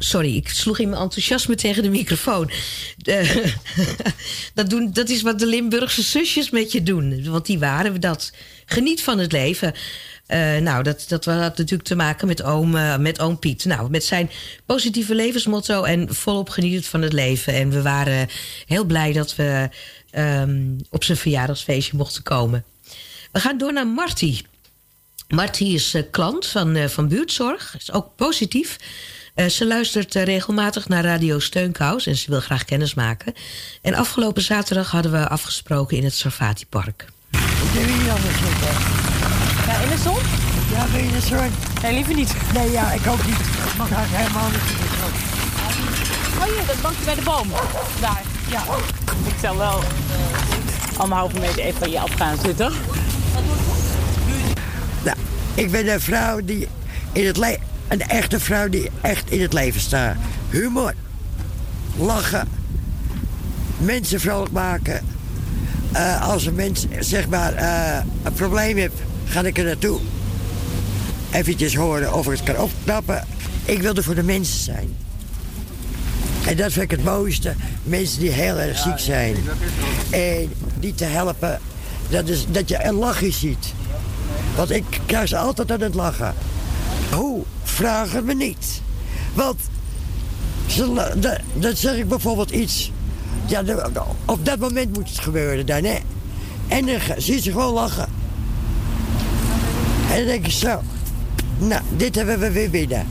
[0.07, 2.51] Sorry, ik sloeg in mijn enthousiasme tegen de microfoon.
[3.03, 3.45] Eh,
[4.53, 7.29] dat, doen, dat is wat de Limburgse zusjes met je doen.
[7.29, 8.31] Want die waren dat.
[8.65, 9.73] Geniet van het leven.
[10.25, 13.65] Eh, nou, dat, dat had natuurlijk te maken met oom, eh, met oom Piet.
[13.65, 14.29] Nou, met zijn
[14.65, 17.53] positieve levensmotto en volop genieten van het leven.
[17.53, 18.27] En we waren
[18.65, 19.69] heel blij dat we
[20.11, 22.63] ehm, op zijn verjaardagsfeestje mochten komen.
[23.31, 24.41] We gaan door naar Marty.
[25.27, 27.75] Marty is klant van, van buurtzorg.
[27.79, 28.77] Is ook positief.
[29.37, 33.33] Eh, ze luistert eh, regelmatig naar Radio Steunkous en ze wil graag kennis maken.
[33.81, 37.05] En afgelopen zaterdag hadden we afgesproken in het Sarfati Park.
[37.31, 37.41] Wat
[37.73, 38.73] doe je anders zitten?
[39.67, 40.17] Ja, in de zon?
[40.71, 41.51] Ja, ben je in de zon?
[41.81, 42.33] Nee, liever niet.
[42.53, 43.39] Nee, ja, ik ook niet.
[43.39, 45.11] Ik mag eigenlijk helemaal niet in de zon.
[46.37, 47.49] Oh hier, dat bankje bij de boom.
[47.99, 48.63] Daar, ja.
[49.25, 49.83] Ik zal wel
[50.97, 52.73] anderhalve meter even van je af gaan zitten.
[55.03, 55.17] Nou,
[55.53, 56.67] ik ben een vrouw die
[57.13, 57.76] in het leven...
[57.87, 60.15] Een echte vrouw die echt in het leven staat.
[60.49, 60.93] Humor.
[61.97, 62.47] Lachen.
[63.77, 65.05] Mensen vrolijk maken.
[65.91, 68.93] Eh, als een mens, zeg maar, eh, een probleem heeft,
[69.25, 69.99] ga ik er naartoe.
[71.31, 73.25] Eventjes horen of ik het kan opknappen.
[73.65, 74.95] Ik wil er voor de mensen zijn.
[76.47, 77.55] En dat vind ik het mooiste.
[77.83, 79.35] Mensen die heel erg ziek zijn.
[80.09, 81.59] En die te helpen.
[82.09, 83.73] Dat, is, dat je een lachje ziet.
[84.55, 86.33] Want ik krijg ze altijd aan het lachen.
[87.11, 87.43] Hoe?
[87.77, 88.81] Vragen me niet.
[89.33, 89.59] Want
[91.53, 92.91] dan zeg ik bijvoorbeeld iets.
[93.45, 93.63] Ja,
[94.25, 95.97] op dat moment moet het gebeuren dan, hè.
[96.67, 98.07] En dan ga- zie je ze gewoon lachen.
[100.11, 100.81] En dan denk ik zo.
[101.57, 103.07] Nou, dit hebben we weer binnen.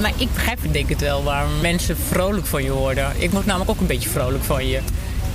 [0.00, 3.12] Maar ik begrijp het denk ik wel waarom mensen vrolijk van je worden.
[3.18, 4.80] Ik word namelijk ook een beetje vrolijk van je.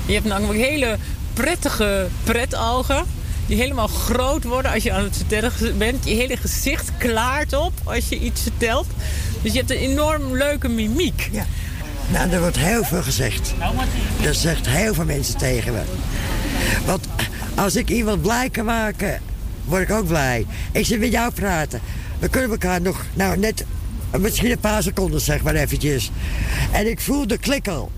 [0.05, 0.97] Je hebt namelijk hele
[1.33, 3.03] prettige pretogen.
[3.45, 6.05] Die helemaal groot worden als je aan het vertellen bent.
[6.05, 8.87] Je hele gezicht klaart op als je iets vertelt.
[9.41, 11.29] Dus je hebt een enorm leuke mimiek.
[11.31, 11.45] Ja.
[12.11, 13.53] Nou, er wordt heel veel gezegd.
[14.21, 15.81] Dat zegt heel veel mensen tegen me.
[16.85, 17.07] Want
[17.55, 19.21] als ik iemand blij kan maken,
[19.65, 20.45] word ik ook blij.
[20.71, 21.81] Ik zit met jou praten.
[22.19, 23.65] We kunnen elkaar nog, nou net,
[24.19, 26.11] misschien een paar seconden zeg maar eventjes.
[26.71, 27.91] En ik voel de klik al.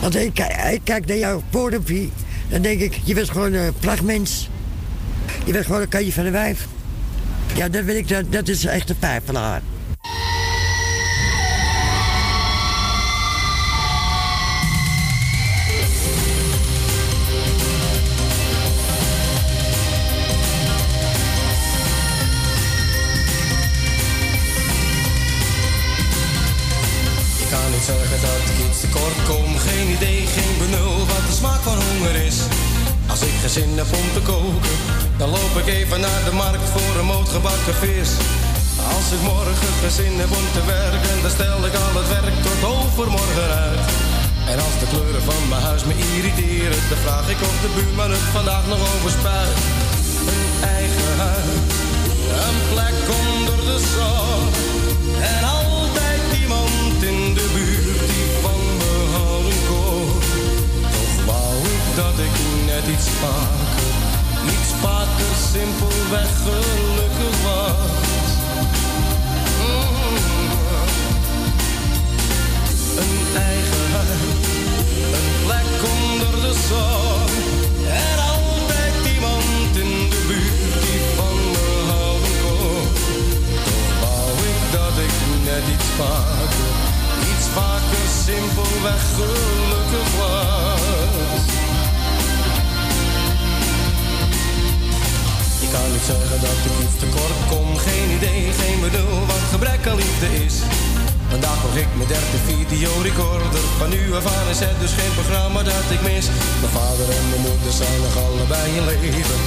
[0.00, 0.38] Want ik,
[0.70, 2.12] ik kijk naar jouw podiumpie.
[2.50, 4.48] Dan denk ik, je bent gewoon een prachtmens.
[5.44, 6.66] Je bent gewoon een kantje van de wijf.
[7.54, 9.62] Ja, dat, weet ik, dat, is echt een pijpelaar.
[27.50, 29.48] Kan niet zeggen dat ik iets tekort kom.
[29.66, 32.38] Geen idee, geen benul wat de smaak van honger is.
[33.12, 34.76] Als ik geen zin heb om te koken,
[35.20, 38.10] dan loop ik even naar de markt voor een moot gebakken vis.
[38.96, 42.38] Als ik morgen geen zin heb om te werken, dan stel ik al het werk
[42.46, 43.84] tot overmorgen uit.
[44.52, 48.10] En als de kleuren van mijn huis me irriteren, dan vraag ik of de buurman
[48.16, 49.58] het vandaag nog overspuit.
[50.32, 50.48] Een
[50.78, 51.74] eigen huis,
[52.44, 54.30] een plek onder de zon.
[62.92, 63.92] Iets vaker,
[64.54, 68.30] iets vaker simpelweg gelukkig was.
[69.60, 70.16] Mm.
[73.02, 74.46] Een eigen huis,
[75.16, 77.28] een plek onder de zon.
[78.02, 82.86] En altijd iemand in de buurt die van me houden kon.
[83.66, 85.16] Toch wou ik dat ik
[85.48, 86.72] net iets vaker,
[87.30, 90.99] iets vaker simpelweg gelukkig was.
[95.72, 99.96] Kan niet zeggen dat ik iets tekort kom, geen idee, geen bedoel wat gebrek aan
[100.02, 100.54] liefde is.
[101.32, 103.64] Vandaag kocht ik mijn derde videorecorder.
[103.80, 106.26] Van nu af is het dus geen programma dat ik mis.
[106.60, 109.40] Mijn vader en mijn moeder zijn nog allebei in leven.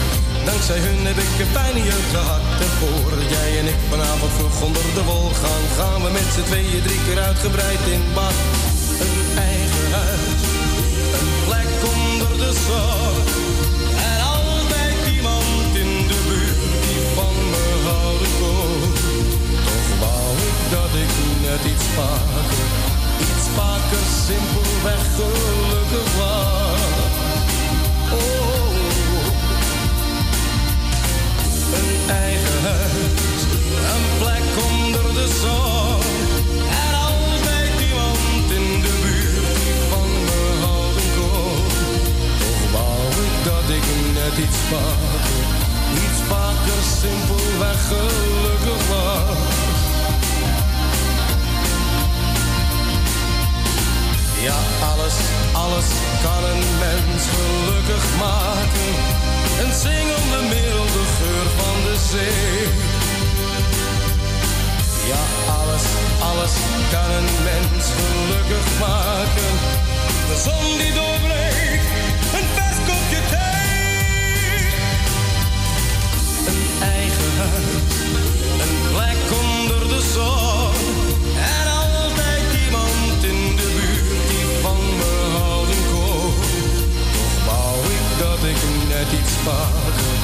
[0.49, 2.43] Dankzij hun heb ik een fijne jeugd gehad.
[2.65, 6.47] En voordat jij en ik vanavond vroeg onder de wol gaan, gaan we met z'n
[6.49, 8.37] tweeën drie keer uitgebreid in bad.
[9.05, 9.19] Een
[9.51, 10.41] eigen huis,
[11.17, 13.52] een plek onder de zon.
[20.93, 22.47] Dat ik net iets vaker,
[23.19, 26.81] iets vaker simpelweg gelukkig was.
[28.11, 28.75] Oh,
[31.79, 33.41] een eigen huis,
[33.93, 36.01] een plek onder de zon.
[36.83, 41.57] En altijd iemand in de buurt die van me houden kon.
[42.39, 43.85] Toch wou ik dat ik
[44.17, 45.45] net iets vaker,
[46.03, 49.22] iets vaker simpelweg gelukkig was.
[54.43, 54.59] Ja,
[54.91, 55.13] alles,
[55.53, 55.85] alles
[56.23, 58.91] kan een mens gelukkig maken.
[59.61, 62.67] Een zingende milde geur van de zee.
[65.11, 65.23] Ja,
[65.59, 65.83] alles,
[66.29, 66.53] alles
[66.91, 69.51] kan een mens gelukkig maken.
[70.27, 71.87] De zon die doorbreekt,
[72.37, 74.67] een vers kopje thee.
[76.49, 77.95] Een eigen huis,
[78.63, 80.72] een plek onder de zon.
[88.93, 90.17] Net iets vaker,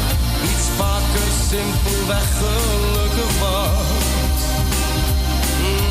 [0.49, 4.41] iets vaker simpelweg gelukkig was.
[5.61, 5.89] Mm.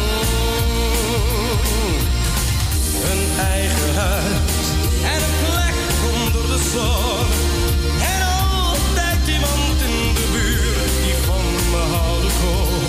[3.10, 3.24] Een
[3.54, 4.66] eigen huis
[5.12, 5.78] en een plek
[6.14, 7.28] onder de zon.
[8.12, 8.20] En
[8.50, 12.82] altijd iemand in de buurt die van me houden kon.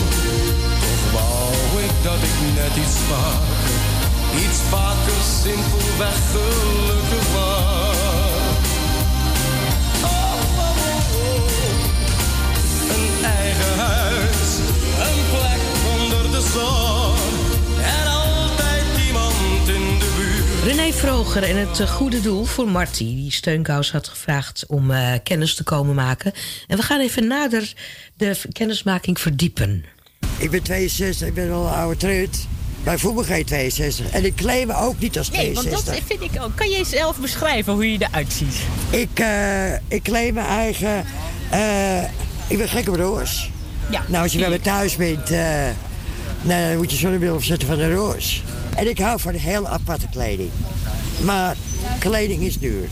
[0.84, 3.78] Toch wou ik dat ik net iets vaker,
[4.44, 7.99] iets vaker simpelweg gelukkig was.
[20.64, 23.04] René Vroger en het eh, goede doel voor Marty...
[23.04, 26.34] die steunkous had gevraagd om eh, kennis te komen maken.
[26.68, 27.74] En we gaan even nader
[28.18, 29.86] de kennismaking verdiepen.
[30.38, 32.48] Ik ben 62, ik ben al een oude trut.
[32.84, 34.10] Bij voetbal ga je 62.
[34.12, 35.94] En ik claim me ook niet als Nee, want 62.
[35.96, 36.56] dat vind ik ook.
[36.56, 38.56] Kan je zelf beschrijven hoe je eruit ziet?
[38.90, 41.06] Ik, eh, ik claim mijn eigen...
[41.50, 42.04] eh,
[42.48, 43.50] ik ben gek op roos.
[43.90, 45.30] Ja, nou, als je bij me thuis bent...
[46.42, 48.44] eh, nou, dan moet je zonnebril opzetten van de roos.
[48.76, 50.50] En ik hou van heel aparte kleding.
[51.24, 51.56] Maar
[52.00, 52.88] kleding is duur.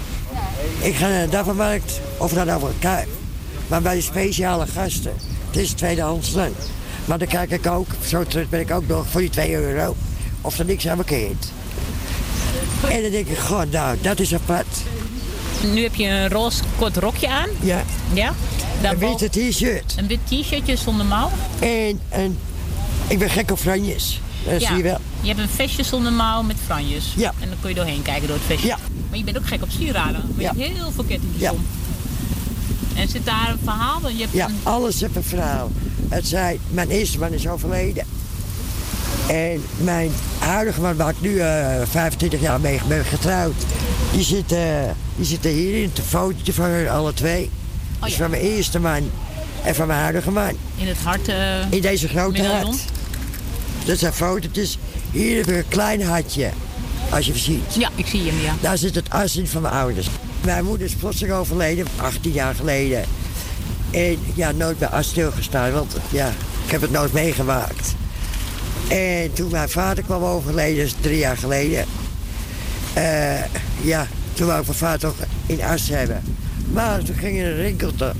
[0.79, 3.07] Ik ga naar de Dappermarkt of naar de Albert Kuip.
[3.67, 5.13] Maar bij de speciale gasten,
[5.47, 6.51] het is tweedehands dan.
[7.05, 9.95] Maar dan kijk ik ook, zo terug ben ik ook nog voor die 2 euro.
[10.41, 11.47] Of er niks aan bekeert.
[12.89, 14.67] En dan denk ik, god nou, dat is apart.
[15.73, 17.49] Nu heb je een roze kort rokje aan.
[17.59, 17.83] Ja.
[18.13, 18.33] Ja.
[18.83, 19.95] Een witte t-shirt.
[19.97, 21.29] Een wit t-shirtje zonder mouw.
[21.59, 22.37] En, en
[23.07, 24.21] ik ben gek op franjes.
[24.45, 24.67] Dat ja.
[24.67, 24.97] zie je wel.
[25.21, 27.13] Je hebt een vestje zonder mouw met franjes.
[27.15, 27.33] Ja.
[27.39, 28.67] En dan kun je doorheen kijken door het vestje.
[28.67, 28.77] Ja.
[29.09, 30.21] Maar je bent ook gek op sieraden.
[30.37, 31.51] Je hebt heel veel kettingjes Ja.
[31.51, 31.65] om.
[32.95, 34.09] En zit daar een verhaal?
[34.09, 35.71] Je hebt Ja, een- alles heeft een verhaal.
[36.09, 38.05] Het zei, mijn eerste man is overleden.
[39.27, 43.53] En mijn huidige man, waar ik nu eh, 25 jaar mee ben getrouwd,
[44.11, 44.59] die zit, eh,
[45.15, 47.49] die zit er hier in het fotootje van hun alle twee.
[48.03, 49.11] dus van mijn eerste man
[49.63, 50.51] en van mijn huidige man.
[50.77, 51.27] in het hart.
[51.27, 52.75] eh, In deze grote hart.
[53.87, 54.77] Dat zijn fotootjes.
[55.11, 56.49] Hier heb ik een klein hartje,
[57.09, 57.75] als je het ziet.
[57.77, 58.55] Ja, ik zie hem, ja.
[58.61, 60.07] Daar zit het as in van mijn ouders.
[60.45, 63.03] Mijn moeder is plotseling overleden, 18 jaar geleden.
[63.91, 66.27] En ja, nooit bij as stilgestaan, want ja,
[66.65, 67.95] ik heb het nooit meegemaakt.
[68.87, 71.85] En toen mijn vader kwam overleden, is drie jaar geleden.
[72.93, 73.43] Eh,
[73.81, 76.23] ja, toen wou ik mijn vader toch in as hebben.
[76.73, 78.13] Maar toen ging er een rinkelte.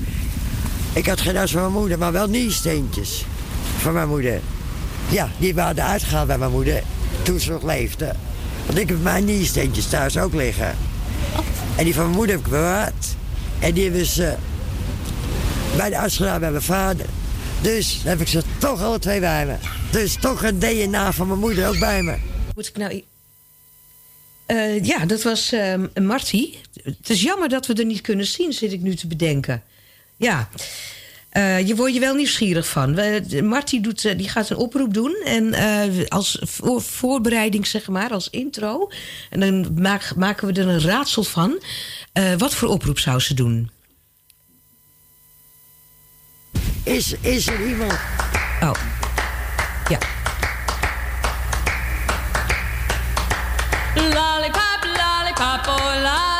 [0.92, 3.24] Ik had geen as van mijn moeder, maar wel nieuwsteentjes
[3.78, 4.40] van mijn moeder.
[5.10, 6.82] Ja, die waren uitgehaald bij mijn moeder
[7.22, 8.14] toen ze nog leefde.
[8.66, 10.76] Want ik heb mijn nieuwsteentjes thuis ook liggen.
[11.76, 13.06] En die van mijn moeder heb ik bewaard.
[13.58, 14.34] En die hebben ze
[15.76, 17.06] bij de as gedaan bij mijn vader.
[17.62, 19.54] Dus heb ik ze toch alle twee bij me.
[19.90, 22.16] Dus toch een DNA van mijn moeder ook bij me.
[22.54, 23.04] Moet ik nou...
[24.46, 26.54] Eh, ja, dat was ehm Marty.
[26.82, 29.62] Het is jammer dat we er niet kunnen zien, zit ik nu te bedenken.
[30.16, 30.48] Ja,
[31.38, 32.94] Eh, je wordt je wel nieuwsgierig van.
[32.94, 35.16] De- Marty doet, eh, die gaat een oproep doen.
[35.24, 38.90] En eh, als voor, voorbereiding, zeg maar, als intro.
[39.30, 41.62] En dan maak- maken we er een raadsel van.
[42.12, 43.70] Eh, wat voor oproep zou ze doen?
[46.84, 47.92] Is, is er iemand...
[48.62, 48.72] Oh,
[49.88, 49.98] ja.
[53.94, 56.37] Lollipop, lollipop, oh lolly,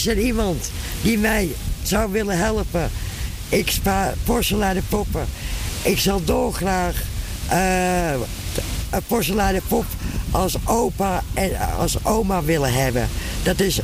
[0.00, 0.70] Is, er iemand
[1.02, 1.48] die mij
[1.82, 2.90] zou willen helpen?
[3.48, 5.26] Ik spaar porseleinen poppen.
[5.82, 7.02] Ik zal dolgraag
[7.48, 8.12] eh,
[8.90, 9.84] een porseleinen pop
[10.30, 13.08] als opa en als oma willen hebben.
[13.42, 13.80] Dat is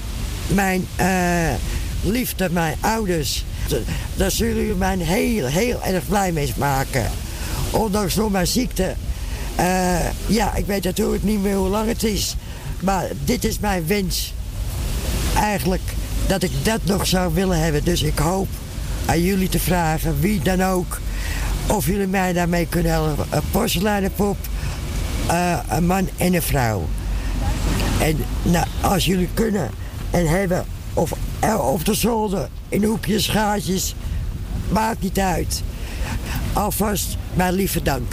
[0.46, 1.54] mijn eh,
[2.02, 3.44] liefde, mijn ouders.
[4.14, 7.10] Daar zullen jullie mij heel, heel erg blij mee maken.
[7.70, 8.94] Ondanks door mijn ziekte.
[9.54, 12.36] Eh, ja, ik weet natuurlijk niet meer hoe lang het is.
[12.80, 14.34] Maar dit is mijn wens
[15.36, 15.85] eigenlijk
[16.26, 17.84] dat ik dat nog zou willen hebben.
[17.84, 18.48] Dus ik hoop
[19.06, 21.00] aan jullie te vragen, wie dan ook,
[21.66, 23.26] of jullie mij daarmee kunnen helpen.
[23.30, 24.36] Een porseleinenpop,
[25.26, 26.88] eh, een man en een vrouw.
[28.00, 29.70] En nou, als jullie kunnen
[30.10, 30.64] en hebben,
[30.94, 33.94] of er op de zolder, in hoekjes, gaatjes,
[34.68, 35.62] maakt niet uit.
[36.52, 38.12] Alvast mijn lieve dank.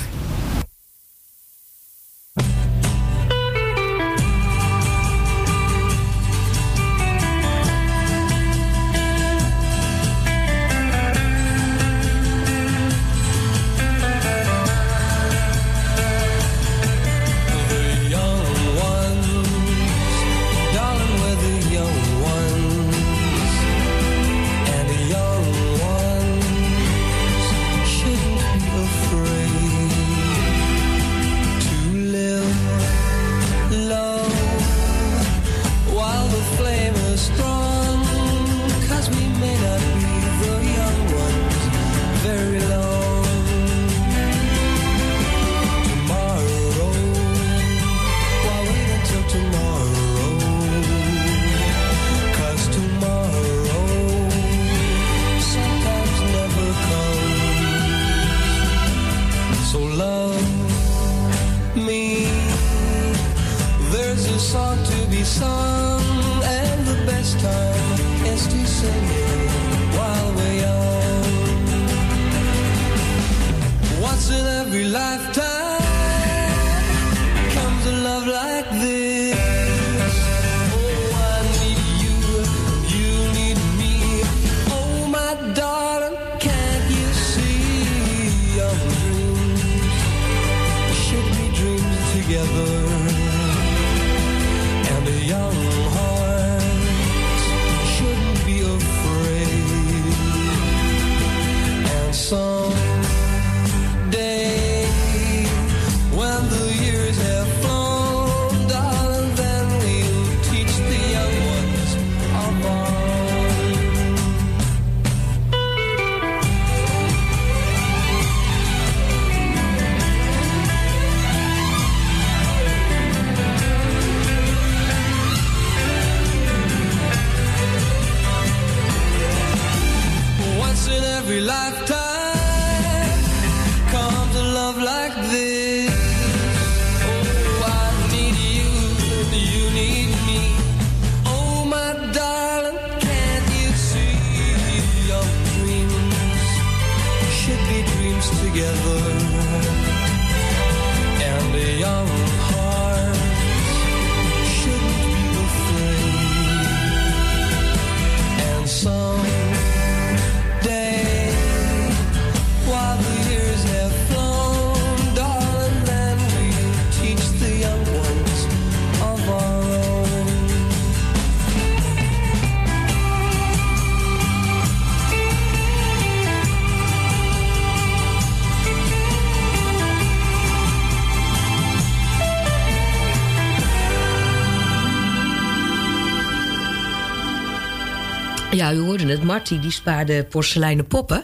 [189.33, 191.23] Marty die spaarde porseleinen poppen.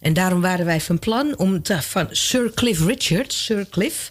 [0.00, 4.10] En daarom waren wij van plan om te, van Sir Cliff Richard, Sir Cliff,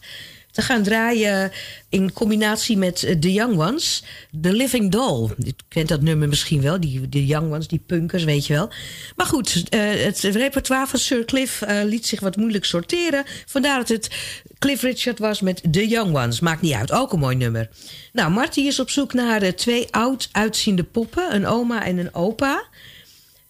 [0.52, 1.52] te gaan draaien
[1.90, 4.04] in combinatie met eh, The Young Ones.
[4.42, 5.30] The Living Doll.
[5.38, 8.70] Je kent dat nummer misschien wel, die The Young Ones, die punkers, weet je wel.
[9.16, 13.24] Maar goed, eh, het repertoire van Sir Cliff eh, liet zich wat moeilijk sorteren.
[13.46, 14.10] Vandaar dat het
[14.58, 16.40] Cliff Richard was met The Young Ones.
[16.40, 17.70] Maakt niet uit, ook een mooi nummer.
[18.14, 21.36] Nou, Marty is op zoek naar twee oud uitziende poppen.
[21.36, 22.68] Een oma en een opa.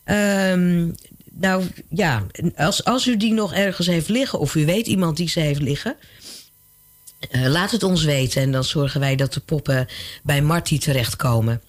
[0.10, 0.92] Ehm,
[1.32, 4.40] nou ja, als, als u die nog ergens heeft liggen...
[4.40, 5.96] of u weet iemand die ze heeft liggen...
[7.30, 9.88] eh, laat het ons weten en dan zorgen wij dat de poppen
[10.24, 11.62] bij Marty terechtkomen.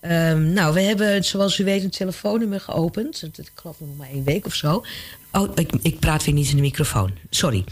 [0.00, 3.22] Ehm, nou, we hebben, zoals u weet, een telefoonnummer geopend.
[3.22, 4.84] Ik geloof nog maar één week of zo.
[5.32, 7.10] Oh, ik, ik praat weer niet in de microfoon.
[7.30, 7.64] Sorry.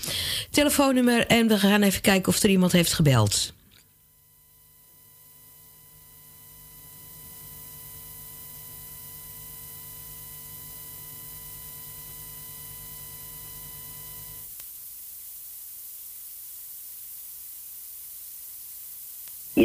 [0.51, 3.53] Telefoonnummer en we gaan even kijken of er iemand heeft gebeld.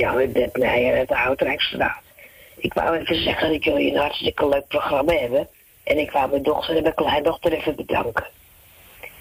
[0.10, 2.02] Ja, met Beb Meijer uit de Oudrijksstraat.
[2.58, 5.48] Ik wou even zeggen dat jullie een hartstikke leuk programma hebben.
[5.84, 8.28] En ik wou mijn dochter en mijn kleindochter even bedanken.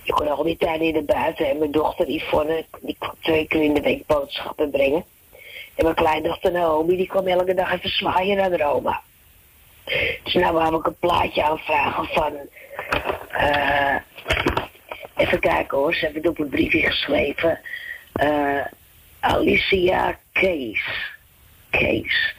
[0.03, 3.47] Ik kon al die tijd in de buiten en mijn dochter Yvonne, die kwam twee
[3.47, 5.05] keer in de week boodschappen brengen.
[5.75, 9.01] En mijn kleindochter Naomi, die kwam elke dag even zwaaien naar de oma.
[10.23, 12.33] Dus nou wou ik een plaatje aanvragen van...
[13.31, 13.97] eh
[15.17, 17.61] even kijken hoor, ze hebben het op een briefje geschreven.
[18.13, 18.65] Eh
[19.21, 20.83] Alicia Kees.
[21.71, 22.35] Kees.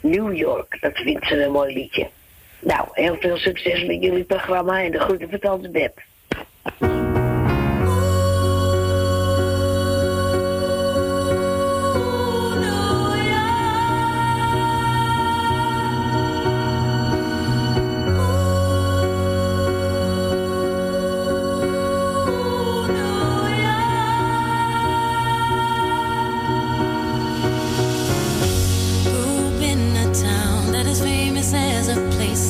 [0.00, 2.08] New York, dat vindt ze een mooi liedje.
[2.58, 5.92] Nou, heel veel succes met jullie programma en de groeten van Tante.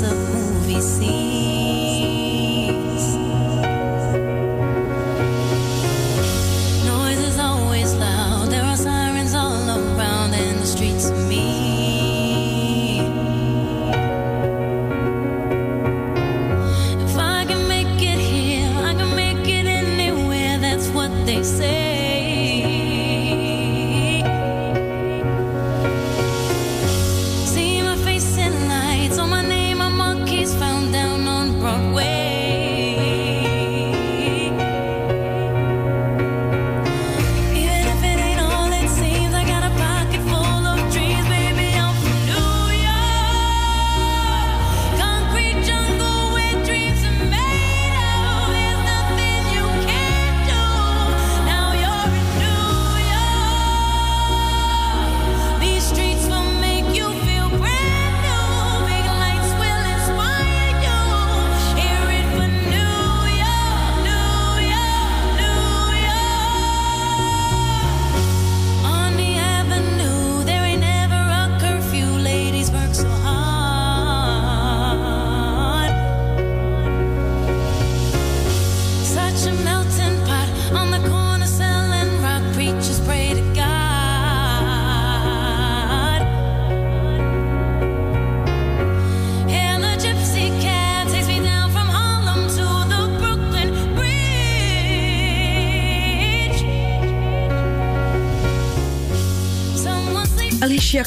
[0.04, 1.61] Of movie scenes.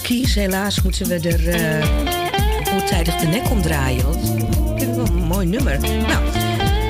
[0.03, 1.87] Helaas moeten we er eh
[2.63, 4.03] voortijdig de nek omdraaien.
[4.03, 4.25] Want
[4.81, 5.79] ik het een mooi nummer.
[5.79, 6.25] Nou,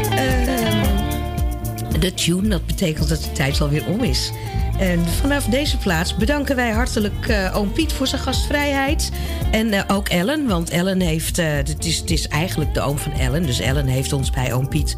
[0.10, 4.32] ehm, de tune, dat betekent dat de tijd alweer om is.
[4.80, 9.12] En vanaf deze plaats bedanken wij hartelijk eh, oom Piet voor zijn gastvrijheid.
[9.52, 11.38] En eh, ook Ellen, want Ellen heeft...
[11.38, 13.46] eh, het, is, het is eigenlijk de oom van Ellen.
[13.46, 14.96] Dus Ellen heeft ons bij oom Piet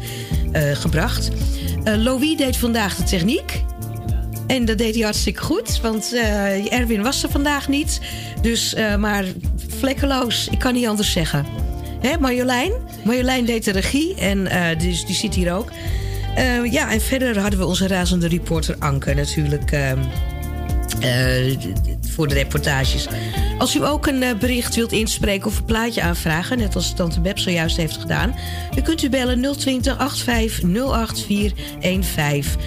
[0.52, 1.30] eh, gebracht.
[1.84, 3.64] Eh Louis deed vandaag de techniek.
[4.48, 8.00] En dat deed hij hartstikke goed, want eh, Erwin was er vandaag niet.
[8.42, 9.24] Dus, eh, maar
[9.78, 11.46] vlekkeloos, ik kan niet anders zeggen.
[12.00, 12.72] Hè, Marjolein?
[13.04, 15.70] Marjolein deed de regie en dus, die zit hier ook.
[16.70, 19.70] Ja, en verder hadden we onze razende reporter Anke natuurlijk
[21.00, 21.56] eh,
[22.00, 23.06] voor de reportages.
[23.58, 26.58] Als u ook een eh, bericht wilt inspreken of een plaatje aanvragen...
[26.58, 28.34] net als Tante Beb zojuist heeft gedaan...
[28.74, 32.60] dan kunt u bellen 020 85 08 415.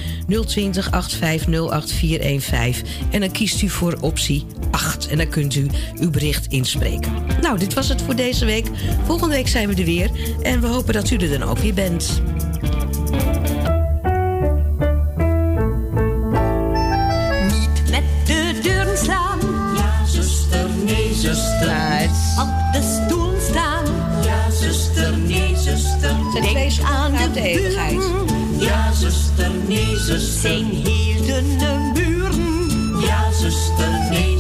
[0.46, 2.86] 020 85 08 415.
[3.12, 5.08] En dan kiest u voor optie 8.
[5.08, 5.68] En dan kunt u
[6.00, 7.12] uw bericht inspreken.
[7.42, 8.66] Nou, dit was het voor deze week.
[9.06, 10.12] Volgende week zijn we er weer.
[10.42, 12.22] En we hopen dat u er dan ook weer bent.
[21.62, 23.86] Op de stoel staan.
[24.24, 26.16] Ja, zuster, nee, zuster.
[26.42, 28.60] Denk aan de buren.
[28.60, 30.40] Ja, zuster, nee, zuster.
[30.40, 33.00] Zijn heel dunne buren.
[33.02, 34.31] Ja, zuster, nee,